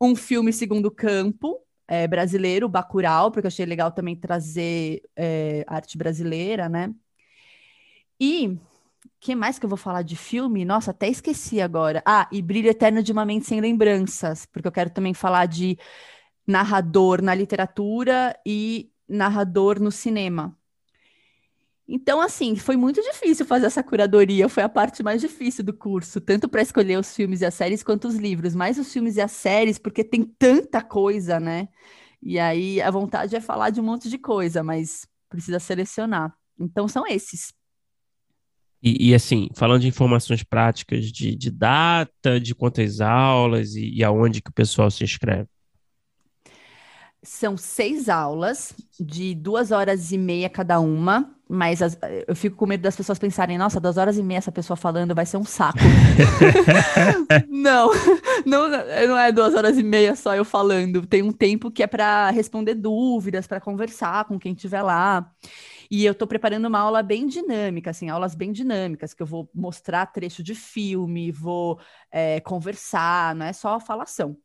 [0.00, 5.98] Um filme segundo campo, é, brasileiro, Bacurau, porque eu achei legal também trazer é, arte
[5.98, 6.94] brasileira, né?
[8.20, 8.58] E
[9.26, 10.64] que mais que eu vou falar de filme?
[10.64, 12.00] Nossa, até esqueci agora.
[12.06, 15.76] Ah, e Brilho Eterno de uma Mente Sem Lembranças, porque eu quero também falar de
[16.46, 20.56] narrador na literatura e narrador no cinema.
[21.88, 26.20] Então, assim, foi muito difícil fazer essa curadoria, foi a parte mais difícil do curso,
[26.20, 29.20] tanto para escolher os filmes e as séries quanto os livros, mais os filmes e
[29.20, 31.68] as séries, porque tem tanta coisa, né?
[32.22, 36.32] E aí a vontade é falar de um monte de coisa, mas precisa selecionar.
[36.58, 37.52] Então são esses.
[38.86, 44.04] E, e, assim, falando de informações práticas de, de data, de quantas aulas e, e
[44.04, 45.48] aonde que o pessoal se inscreve?
[47.20, 52.66] São seis aulas de duas horas e meia cada uma, mas as, eu fico com
[52.66, 55.44] medo das pessoas pensarem, nossa, duas horas e meia essa pessoa falando vai ser um
[55.44, 55.78] saco.
[57.48, 57.90] não,
[58.44, 61.06] não, não é duas horas e meia só eu falando.
[61.06, 65.30] Tem um tempo que é para responder dúvidas, para conversar com quem estiver lá.
[65.88, 69.48] E eu estou preparando uma aula bem dinâmica, assim, aulas bem dinâmicas, que eu vou
[69.54, 71.78] mostrar trecho de filme, vou
[72.10, 74.36] é, conversar, não é só falação.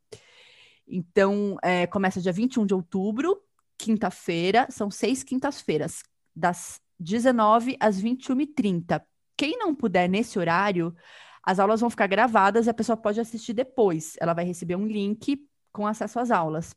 [0.87, 3.41] Então, é, começa dia 21 de outubro,
[3.75, 6.03] quinta-feira, são seis quintas-feiras,
[6.35, 9.01] das 19 às 21h30.
[9.35, 10.95] Quem não puder nesse horário,
[11.43, 14.15] as aulas vão ficar gravadas e a pessoa pode assistir depois.
[14.19, 16.75] Ela vai receber um link com acesso às aulas.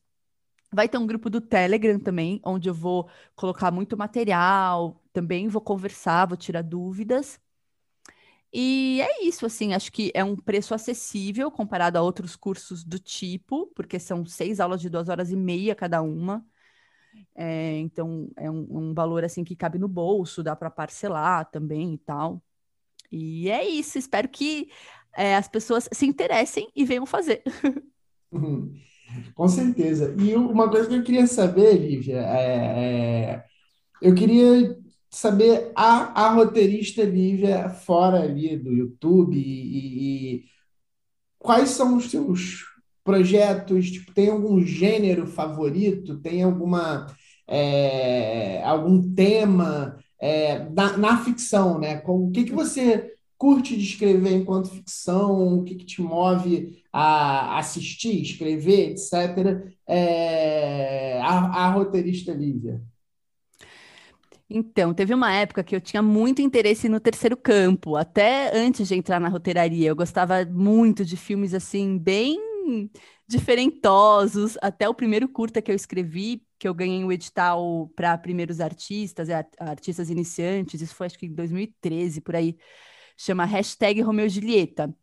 [0.73, 5.61] Vai ter um grupo do Telegram também, onde eu vou colocar muito material, também vou
[5.63, 7.39] conversar, vou tirar dúvidas.
[8.53, 12.99] E é isso, assim, acho que é um preço acessível comparado a outros cursos do
[13.01, 16.45] tipo, porque são seis aulas de duas horas e meia cada uma.
[17.35, 21.95] É, então, é um, um, valor, assim, que cabe no bolso, dá para parcelar também
[21.95, 22.43] e tal.
[23.11, 24.71] E é isso, espero que
[25.17, 27.43] é, as pessoas se interessem e venham fazer.
[28.33, 28.75] Uhum.
[29.33, 30.13] Com certeza.
[30.19, 33.45] E uma coisa que eu queria saber, Lívia, é, é,
[34.03, 34.77] eu queria
[35.09, 40.45] saber a, a roteirista Lívia fora ali do YouTube e, e
[41.39, 42.65] quais são os seus
[43.05, 43.91] projetos?
[43.91, 46.19] Tipo, tem algum gênero favorito?
[46.19, 47.07] Tem alguma
[47.47, 52.03] é, algum tema é, na, na, ficção, né?
[52.07, 55.59] O que, que você curte de escrever enquanto ficção?
[55.59, 62.81] O que, que te move a assistir, escrever, etc., é, a, a roteirista Lívia?
[64.49, 68.95] Então, teve uma época que eu tinha muito interesse no terceiro campo, até antes de
[68.95, 69.89] entrar na roteiraria.
[69.89, 72.54] Eu gostava muito de filmes assim, bem
[73.27, 74.57] diferentosos.
[74.63, 78.61] Até o primeiro curta que eu escrevi, que eu ganhei o um edital para primeiros
[78.61, 82.57] artistas, artistas iniciantes, isso foi acho que em 2013, por aí,
[83.17, 84.95] chama hashtag Romeu Julieta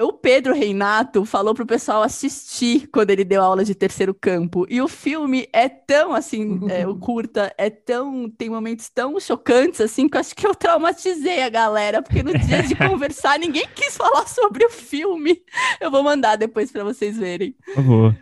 [0.00, 4.66] o Pedro Reinato falou pro pessoal assistir quando ele deu aula de terceiro campo.
[4.68, 8.28] E o filme é tão assim, é, o curta é tão.
[8.30, 12.36] tem momentos tão chocantes assim que eu acho que eu traumatizei a galera, porque no
[12.36, 15.42] dia de conversar ninguém quis falar sobre o filme.
[15.80, 17.54] Eu vou mandar depois para vocês verem.
[17.64, 18.16] Por favor.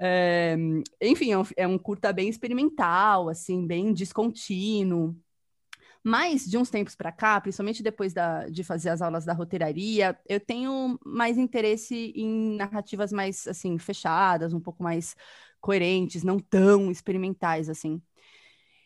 [0.00, 0.56] É,
[1.00, 5.16] enfim, é um, é um curta bem experimental, assim, bem descontínuo.
[6.08, 10.16] Mas, de uns tempos para cá, principalmente depois da, de fazer as aulas da roteiraria,
[10.28, 15.16] eu tenho mais interesse em narrativas mais, assim, fechadas, um pouco mais
[15.60, 18.00] coerentes, não tão experimentais, assim.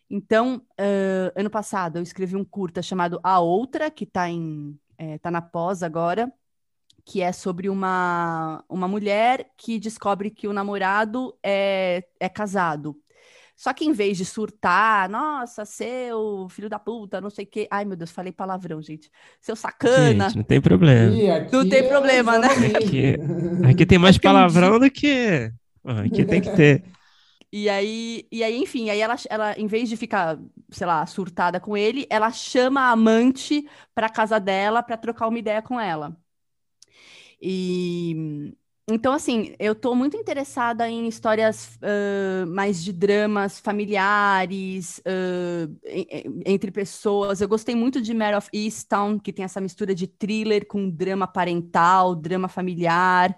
[0.08, 4.24] Então, uh, ano passado, eu escrevi um curta chamado A Outra, que está
[4.96, 6.32] é, tá na pós agora,
[7.04, 12.96] que é sobre uma, uma mulher que descobre que o namorado é, é casado.
[13.60, 17.68] Só que em vez de surtar, nossa, seu filho da puta, não sei o quê.
[17.70, 19.10] Ai, meu Deus, falei palavrão, gente.
[19.38, 20.28] Seu sacana.
[20.30, 21.14] Gente, não tem problema.
[21.52, 22.48] não tem é problema, né?
[22.74, 23.16] Aqui,
[23.68, 25.52] aqui tem mais palavrão do que.
[25.84, 26.84] Aqui tem que ter.
[27.52, 30.38] E aí, e aí, enfim, aí ela, ela, em vez de ficar,
[30.70, 35.38] sei lá, surtada com ele, ela chama a amante para casa dela para trocar uma
[35.40, 36.16] ideia com ela.
[37.42, 38.54] E,
[38.90, 45.80] então, assim, eu estou muito interessada em histórias uh, mais de dramas familiares, uh,
[46.44, 47.40] entre pessoas.
[47.40, 51.26] Eu gostei muito de Mare of Easttown, que tem essa mistura de thriller com drama
[51.26, 53.36] parental, drama familiar.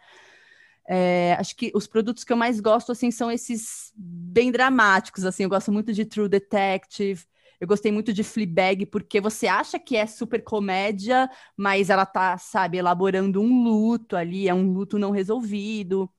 [0.88, 5.44] É, acho que os produtos que eu mais gosto, assim, são esses bem dramáticos, assim.
[5.44, 7.24] Eu gosto muito de True Detective.
[7.62, 12.36] Eu gostei muito de Fleabag, porque você acha que é super comédia, mas ela tá,
[12.36, 16.10] sabe, elaborando um luto ali, é um luto não resolvido.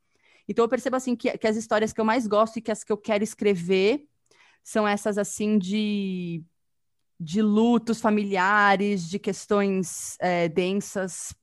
[0.48, 2.82] Então eu percebo, assim, que, que as histórias que eu mais gosto e que as
[2.82, 4.08] que eu quero escrever
[4.64, 6.42] são essas, assim, de,
[7.20, 11.36] de lutos familiares, de questões é, densas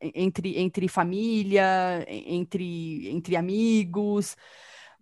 [0.00, 4.38] entre, entre família, entre, entre amigos.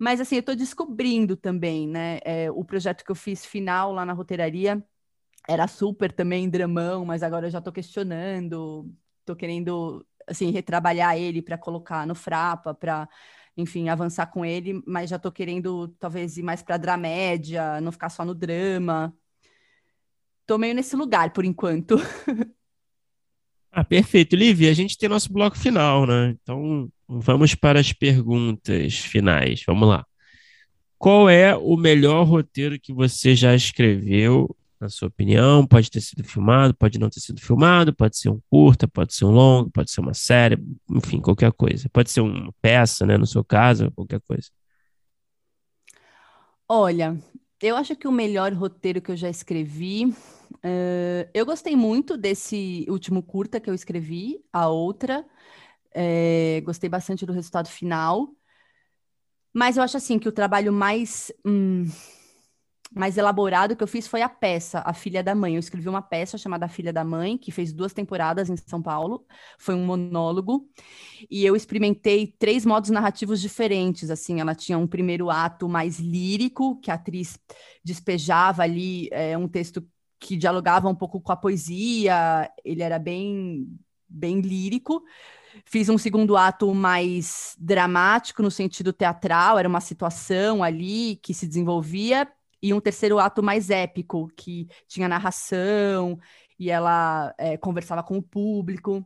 [0.01, 2.20] Mas assim, eu estou descobrindo também, né?
[2.24, 4.82] É, o projeto que eu fiz final lá na roteiraria
[5.48, 8.90] era super também dramão, mas agora eu já estou questionando,
[9.20, 13.09] estou querendo assim retrabalhar ele para colocar no Frapa, para
[13.57, 18.09] enfim, avançar com ele, mas já estou querendo talvez ir mais para dramédia, não ficar
[18.11, 19.14] só no drama.
[20.42, 21.96] Estou meio nesse lugar por enquanto.
[23.72, 24.34] Ah, perfeito.
[24.34, 26.36] Livia, a gente tem nosso bloco final, né?
[26.42, 29.62] Então, vamos para as perguntas finais.
[29.66, 30.04] Vamos lá.
[30.98, 35.66] Qual é o melhor roteiro que você já escreveu, na sua opinião?
[35.66, 39.24] Pode ter sido filmado, pode não ter sido filmado, pode ser um curta, pode ser
[39.24, 40.58] um longo, pode ser uma série,
[40.90, 41.88] enfim, qualquer coisa.
[41.90, 44.50] Pode ser uma peça, né, no seu caso, qualquer coisa.
[46.68, 47.18] Olha,
[47.62, 50.14] eu acho que o melhor roteiro que eu já escrevi.
[50.57, 55.24] Uh, eu gostei muito desse último curta que eu escrevi, a outra.
[55.92, 58.28] É, gostei bastante do resultado final.
[59.53, 61.32] Mas eu acho assim que o trabalho mais.
[61.44, 61.86] Hum,
[62.92, 65.55] mais elaborado que eu fiz foi a peça, A Filha da Mãe.
[65.55, 68.82] Eu escrevi uma peça chamada A Filha da Mãe, que fez duas temporadas em São
[68.82, 69.24] Paulo.
[69.59, 70.68] Foi um monólogo.
[71.30, 74.11] E eu experimentei três modos narrativos diferentes.
[74.11, 77.38] Assim, ela tinha um primeiro ato mais lírico, que a atriz
[77.84, 79.86] despejava ali é, um texto
[80.20, 82.48] que dialogava um pouco com a poesia.
[82.64, 83.66] Ele era bem,
[84.08, 85.02] bem lírico.
[85.64, 91.48] Fiz um segundo ato mais dramático, no sentido teatral, era uma situação ali que se
[91.48, 92.30] desenvolvia
[92.62, 96.18] e um terceiro ato mais épico, que tinha narração
[96.58, 99.04] e ela é, conversava com o público.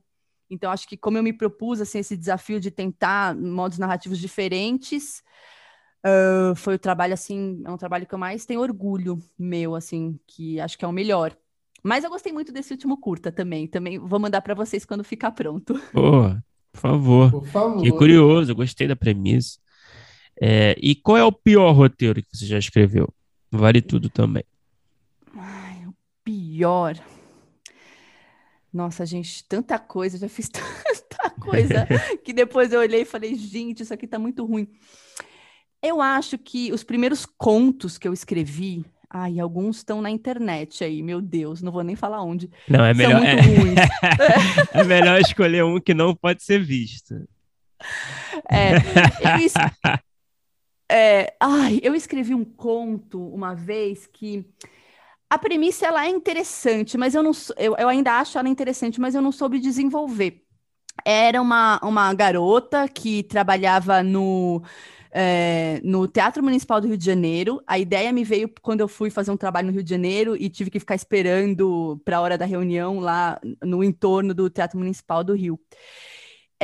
[0.50, 5.22] Então, acho que como eu me propus assim, esse desafio de tentar modos narrativos diferentes,
[6.04, 10.18] uh, foi o trabalho assim, é um trabalho que eu mais tenho orgulho meu, assim,
[10.26, 11.36] que acho que é o melhor.
[11.82, 13.66] Mas eu gostei muito desse último curta também.
[13.66, 15.74] Também vou mandar para vocês quando ficar pronto.
[15.92, 16.34] Pô,
[16.72, 17.30] por favor.
[17.30, 17.82] Por favor.
[17.82, 19.58] Que curioso, gostei da premissa.
[20.40, 23.12] É, e qual é o pior roteiro que você já escreveu?
[23.50, 24.44] Vale tudo também.
[25.36, 25.94] Ai, o
[26.24, 26.98] pior.
[28.72, 31.86] Nossa, gente, tanta coisa, já fiz tanta coisa
[32.24, 34.68] que depois eu olhei e falei, gente, isso aqui tá muito ruim.
[35.84, 41.02] Eu acho que os primeiros contos que eu escrevi, ai, alguns estão na internet aí,
[41.02, 42.50] meu Deus, não vou nem falar onde.
[42.66, 43.22] Não, é melhor.
[43.22, 43.36] É...
[44.80, 47.14] é melhor escolher um que não pode ser visto.
[48.50, 49.94] É, eu,
[50.90, 54.46] É, ai, eu escrevi um conto uma vez que
[55.28, 59.14] a premissa ela é interessante, mas eu não eu, eu ainda acho ela interessante, mas
[59.14, 60.42] eu não soube desenvolver.
[61.04, 64.62] Era uma, uma garota que trabalhava no
[65.14, 67.62] é, no Teatro Municipal do Rio de Janeiro.
[67.66, 70.50] A ideia me veio quando eu fui fazer um trabalho no Rio de Janeiro e
[70.50, 75.22] tive que ficar esperando para a hora da reunião lá no entorno do Teatro Municipal
[75.22, 75.58] do Rio.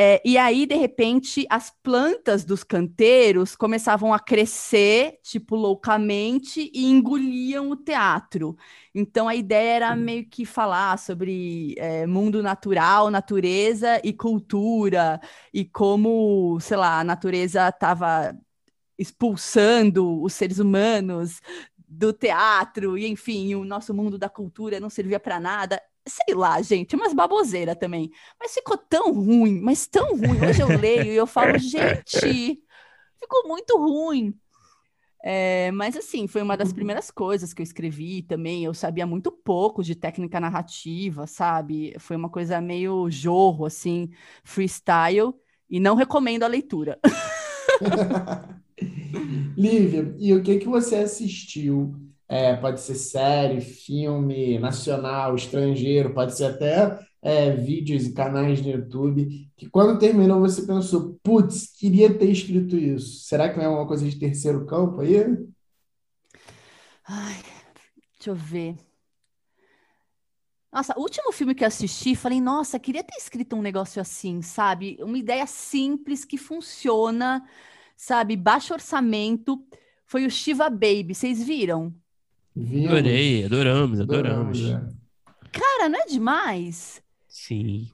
[0.02, 6.86] É, e aí, de repente, as plantas dos canteiros começavam a crescer, tipo, loucamente, e
[6.86, 8.56] engoliam o teatro.
[8.94, 15.20] Então, a ideia era meio que falar sobre é, mundo natural, natureza e cultura,
[15.52, 18.34] e como, sei lá, a natureza estava
[18.98, 21.42] expulsando os seres humanos
[21.86, 26.60] do teatro, e enfim, o nosso mundo da cultura não servia para nada sei lá,
[26.62, 28.10] gente, umas baboseiras também.
[28.38, 30.40] Mas ficou tão ruim, mas tão ruim.
[30.48, 32.60] Hoje eu leio e eu falo, gente,
[33.18, 34.34] ficou muito ruim.
[35.22, 38.64] É, mas assim, foi uma das primeiras coisas que eu escrevi também.
[38.64, 41.94] Eu sabia muito pouco de técnica narrativa, sabe?
[41.98, 44.10] Foi uma coisa meio jorro, assim,
[44.42, 45.34] freestyle,
[45.68, 46.98] e não recomendo a leitura.
[49.56, 51.94] Lívia, e o que que você assistiu
[52.30, 58.70] é, pode ser série, filme, nacional, estrangeiro, pode ser até é, vídeos e canais no
[58.70, 63.24] YouTube, que quando terminou você pensou, putz, queria ter escrito isso.
[63.24, 65.16] Será que não é uma coisa de terceiro campo aí?
[67.04, 67.34] Ai,
[68.16, 68.76] deixa eu ver.
[70.72, 74.96] Nossa, o último filme que assisti, falei, nossa, queria ter escrito um negócio assim, sabe?
[75.00, 77.44] Uma ideia simples que funciona,
[77.96, 78.36] sabe?
[78.36, 79.66] Baixo orçamento.
[80.06, 81.92] Foi o Shiva Baby, vocês viram?
[82.54, 82.90] Vimos.
[82.90, 84.58] Adorei, adoramos, adoramos.
[84.58, 85.00] adoramos é.
[85.52, 87.02] Cara, não é demais?
[87.28, 87.88] Sim.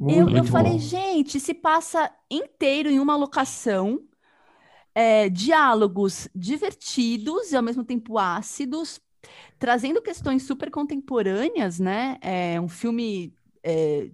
[0.00, 4.00] eu, eu falei, gente, se passa inteiro em uma locação,
[4.94, 9.00] é, diálogos divertidos e ao mesmo tempo ácidos,
[9.58, 12.18] trazendo questões super contemporâneas, né?
[12.20, 14.10] É um filme, é,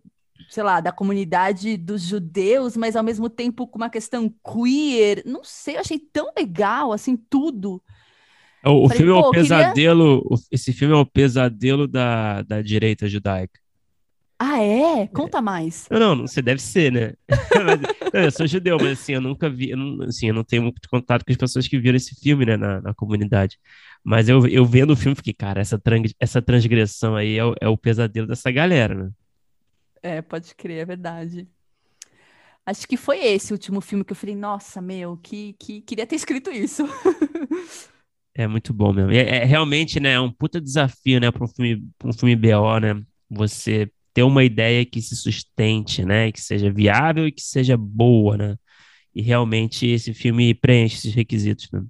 [0.49, 5.23] sei lá, da comunidade dos judeus, mas ao mesmo tempo com uma questão queer.
[5.27, 7.83] Não sei, eu achei tão legal, assim, tudo.
[8.65, 10.23] O, o Falei, filme é o pesadelo.
[10.23, 10.45] Queria...
[10.51, 13.59] Esse filme é o pesadelo da, da direita judaica.
[14.43, 15.07] Ah, é?
[15.09, 15.87] Conta mais.
[15.91, 17.13] Não, não, você deve ser, né?
[17.29, 17.81] mas,
[18.13, 20.63] não, eu sou judeu, mas assim, eu nunca vi, eu não, assim, eu não tenho
[20.63, 23.59] muito contato com as pessoas que viram esse filme, né, na, na comunidade.
[24.03, 27.55] Mas eu, eu vendo o filme, fiquei, cara, essa, trans, essa transgressão aí é o,
[27.61, 29.11] é o pesadelo dessa galera, né?
[30.03, 31.47] É, pode crer, é verdade.
[32.65, 36.07] Acho que foi esse o último filme que eu falei, nossa, meu, que, que queria
[36.07, 36.85] ter escrito isso.
[38.35, 39.11] É muito bom mesmo.
[39.13, 42.79] É, é realmente, né, é um puta desafio, né, para um filme, um filme BO,
[42.81, 43.03] né?
[43.29, 48.37] Você ter uma ideia que se sustente, né, que seja viável e que seja boa,
[48.37, 48.57] né?
[49.15, 51.83] E realmente esse filme preenche esses requisitos, né?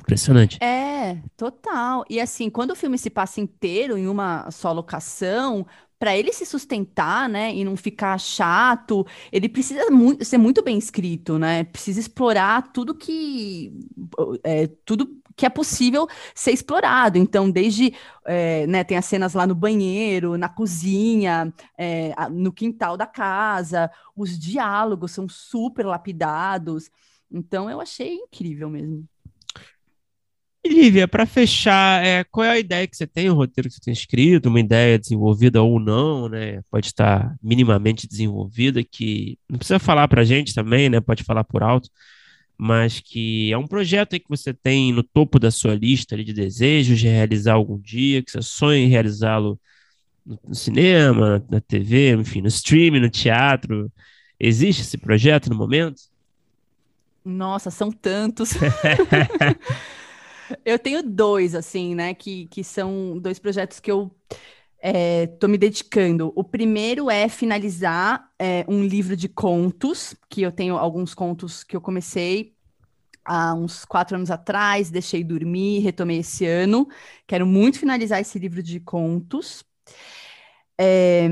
[0.00, 0.58] Impressionante.
[0.62, 2.04] É, total.
[2.08, 5.66] E assim, quando o filme se passa inteiro em uma só locação,
[5.98, 10.76] para ele se sustentar, né, e não ficar chato, ele precisa muito, ser muito bem
[10.76, 11.64] escrito, né?
[11.64, 13.72] Precisa explorar tudo que
[14.44, 17.18] é, tudo que é possível ser explorado.
[17.18, 22.96] Então, desde é, né, tem as cenas lá no banheiro, na cozinha, é, no quintal
[22.96, 26.90] da casa, os diálogos são super lapidados.
[27.30, 29.06] Então, eu achei incrível mesmo.
[30.66, 33.80] Lívia, para fechar, é, qual é a ideia que você tem, o roteiro que você
[33.80, 36.60] tem escrito, uma ideia desenvolvida ou não, né?
[36.70, 41.00] Pode estar minimamente desenvolvida, que não precisa falar para gente também, né?
[41.00, 41.88] Pode falar por alto,
[42.58, 46.98] mas que é um projeto que você tem no topo da sua lista de desejos
[46.98, 49.58] de realizar algum dia, que você sonha em realizá-lo
[50.24, 53.92] no cinema, na TV, enfim, no streaming, no teatro.
[54.40, 56.02] Existe esse projeto no momento?
[57.24, 58.50] Nossa, são tantos.
[60.64, 64.10] eu tenho dois, assim, né, que, que são dois projetos que eu
[64.82, 66.32] estou é, me dedicando.
[66.36, 71.76] O primeiro é finalizar é, um livro de contos, que eu tenho alguns contos que
[71.76, 72.54] eu comecei
[73.24, 76.86] há uns quatro anos atrás, deixei dormir, retomei esse ano.
[77.26, 79.64] Quero muito finalizar esse livro de contos.
[80.78, 81.26] É,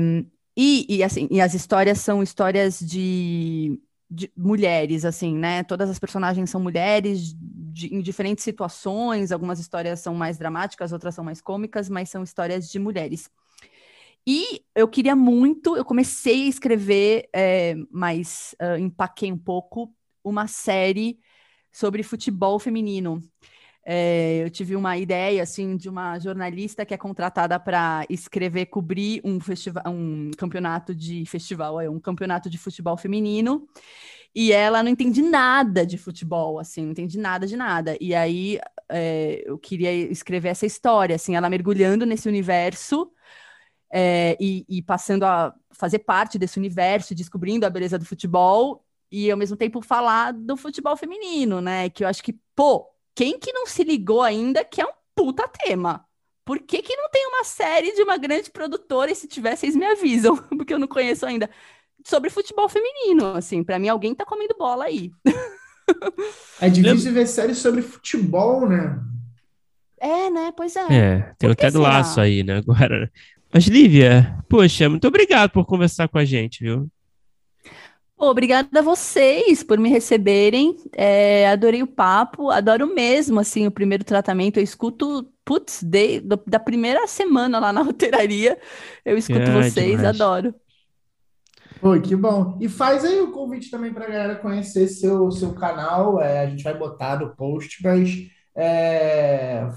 [0.57, 3.79] e, e, assim, e as histórias são histórias de,
[4.15, 5.63] de, mulheres, assim, né?
[5.63, 9.31] Todas as personagens são mulheres de, em diferentes situações.
[9.31, 13.29] Algumas histórias são mais dramáticas, outras são mais cômicas, mas são histórias de mulheres.
[14.25, 19.93] E eu queria muito, eu comecei a escrever, é, mas uh, empaquei um pouco,
[20.23, 21.19] uma série
[21.71, 23.21] sobre futebol feminino.
[23.87, 29.21] É, eu tive uma ideia assim de uma jornalista que é contratada para escrever, cobrir
[29.23, 29.37] um
[29.87, 33.67] um campeonato de festival, é um campeonato de futebol feminino.
[34.33, 37.97] E ela não entende nada de futebol, assim, não entende nada de nada.
[38.01, 38.59] E aí
[38.89, 43.11] é, eu queria escrever essa história, assim, ela mergulhando nesse universo
[43.91, 49.31] é, e, e, passando a fazer parte desse universo, descobrindo a beleza do futebol e
[49.31, 51.89] ao mesmo tempo falar do futebol feminino, né?
[51.89, 55.47] Que eu acho que, pô, quem que não se ligou ainda que é um puta
[55.47, 56.05] tema?
[56.43, 59.09] Por que, que não tem uma série de uma grande produtora?
[59.09, 61.49] E se tiver, vocês me avisam, porque eu não conheço ainda.
[62.03, 65.11] Sobre futebol feminino, assim, para mim alguém tá comendo bola aí.
[66.59, 68.99] É difícil ver séries sobre futebol, né?
[69.99, 70.51] É, né?
[70.57, 70.85] Pois é.
[70.89, 72.57] É, tem o Ted Laço aí, né?
[72.57, 73.11] Agora.
[73.53, 76.89] Mas, Lívia, poxa, muito obrigado por conversar com a gente, viu?
[78.17, 80.77] Obrigada a vocês por me receberem.
[80.93, 84.57] É, adorei o papo, adoro mesmo assim o primeiro tratamento.
[84.57, 88.57] Eu escuto, putz, de, do, da primeira semana lá na roteiraria,
[89.03, 90.05] eu escuto ah, vocês, demais.
[90.05, 90.55] adoro.
[91.81, 92.57] Oi, que bom.
[92.61, 96.21] E faz aí o convite também para a galera conhecer seu, seu canal.
[96.21, 99.67] É, a gente vai botar no post, mas é,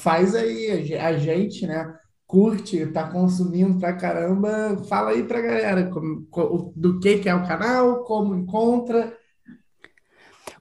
[0.00, 1.92] faz aí a gente, né?
[2.26, 7.46] Curte, tá consumindo pra caramba, fala aí pra galera como, do que, que é o
[7.46, 9.16] canal, como encontra.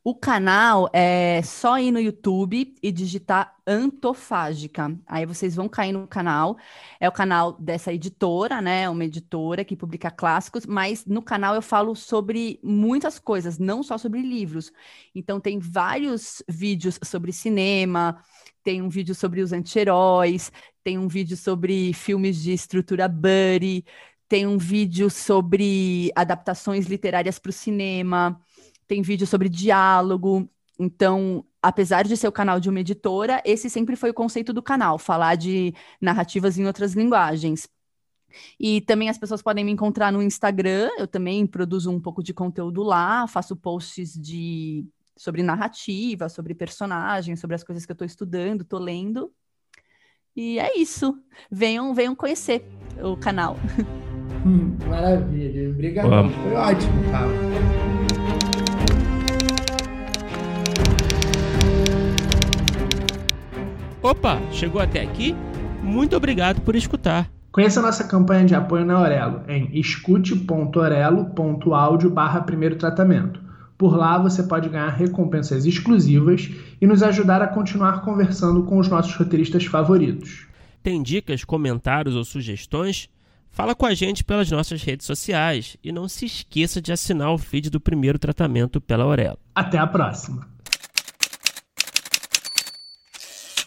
[0.07, 4.95] O canal é só ir no YouTube e digitar Antofágica.
[5.07, 6.57] Aí vocês vão cair no canal.
[6.99, 8.88] É o canal dessa editora, né?
[8.88, 13.97] Uma editora que publica clássicos, mas no canal eu falo sobre muitas coisas, não só
[13.97, 14.72] sobre livros.
[15.16, 18.22] Então tem vários vídeos sobre cinema,
[18.66, 20.51] tem um vídeo sobre os anti-heróis,
[20.84, 23.86] tem um vídeo sobre filmes de estrutura buddy,
[24.28, 28.41] tem um vídeo sobre adaptações literárias para o cinema,
[28.88, 30.49] tem vídeo sobre diálogo.
[30.80, 34.63] Então, apesar de ser o canal de uma editora, esse sempre foi o conceito do
[34.63, 37.70] canal, falar de narrativas em outras linguagens.
[38.59, 42.34] E também as pessoas podem me encontrar no Instagram, eu também produzo um pouco de
[42.34, 44.86] conteúdo lá, faço posts de
[45.18, 49.32] sobre narrativa, sobre personagens, sobre as coisas que eu estou estudando, estou lendo.
[50.36, 51.18] E é isso.
[51.49, 52.66] Venham, venham conhecer
[53.01, 53.57] o canal.
[54.45, 55.72] Hum, maravilha.
[55.72, 56.30] Obrigado.
[56.30, 57.32] Foi ótimo, cara.
[64.03, 65.36] Opa, chegou até aqui?
[65.82, 67.28] Muito obrigado por escutar.
[67.51, 73.44] Conheça a nossa campanha de apoio na Aurelo em escute.orelo.audio barra primeiro tratamento.
[73.78, 76.49] Por lá você pode ganhar recompensas exclusivas
[76.80, 80.47] e nos ajudar a continuar conversando com os nossos roteiristas favoritos.
[80.82, 83.09] Tem dicas, comentários ou sugestões?
[83.49, 87.38] Fala com a gente pelas nossas redes sociais e não se esqueça de assinar o
[87.38, 89.39] feed do primeiro tratamento pela Aurelo.
[89.55, 90.55] Até a próxima!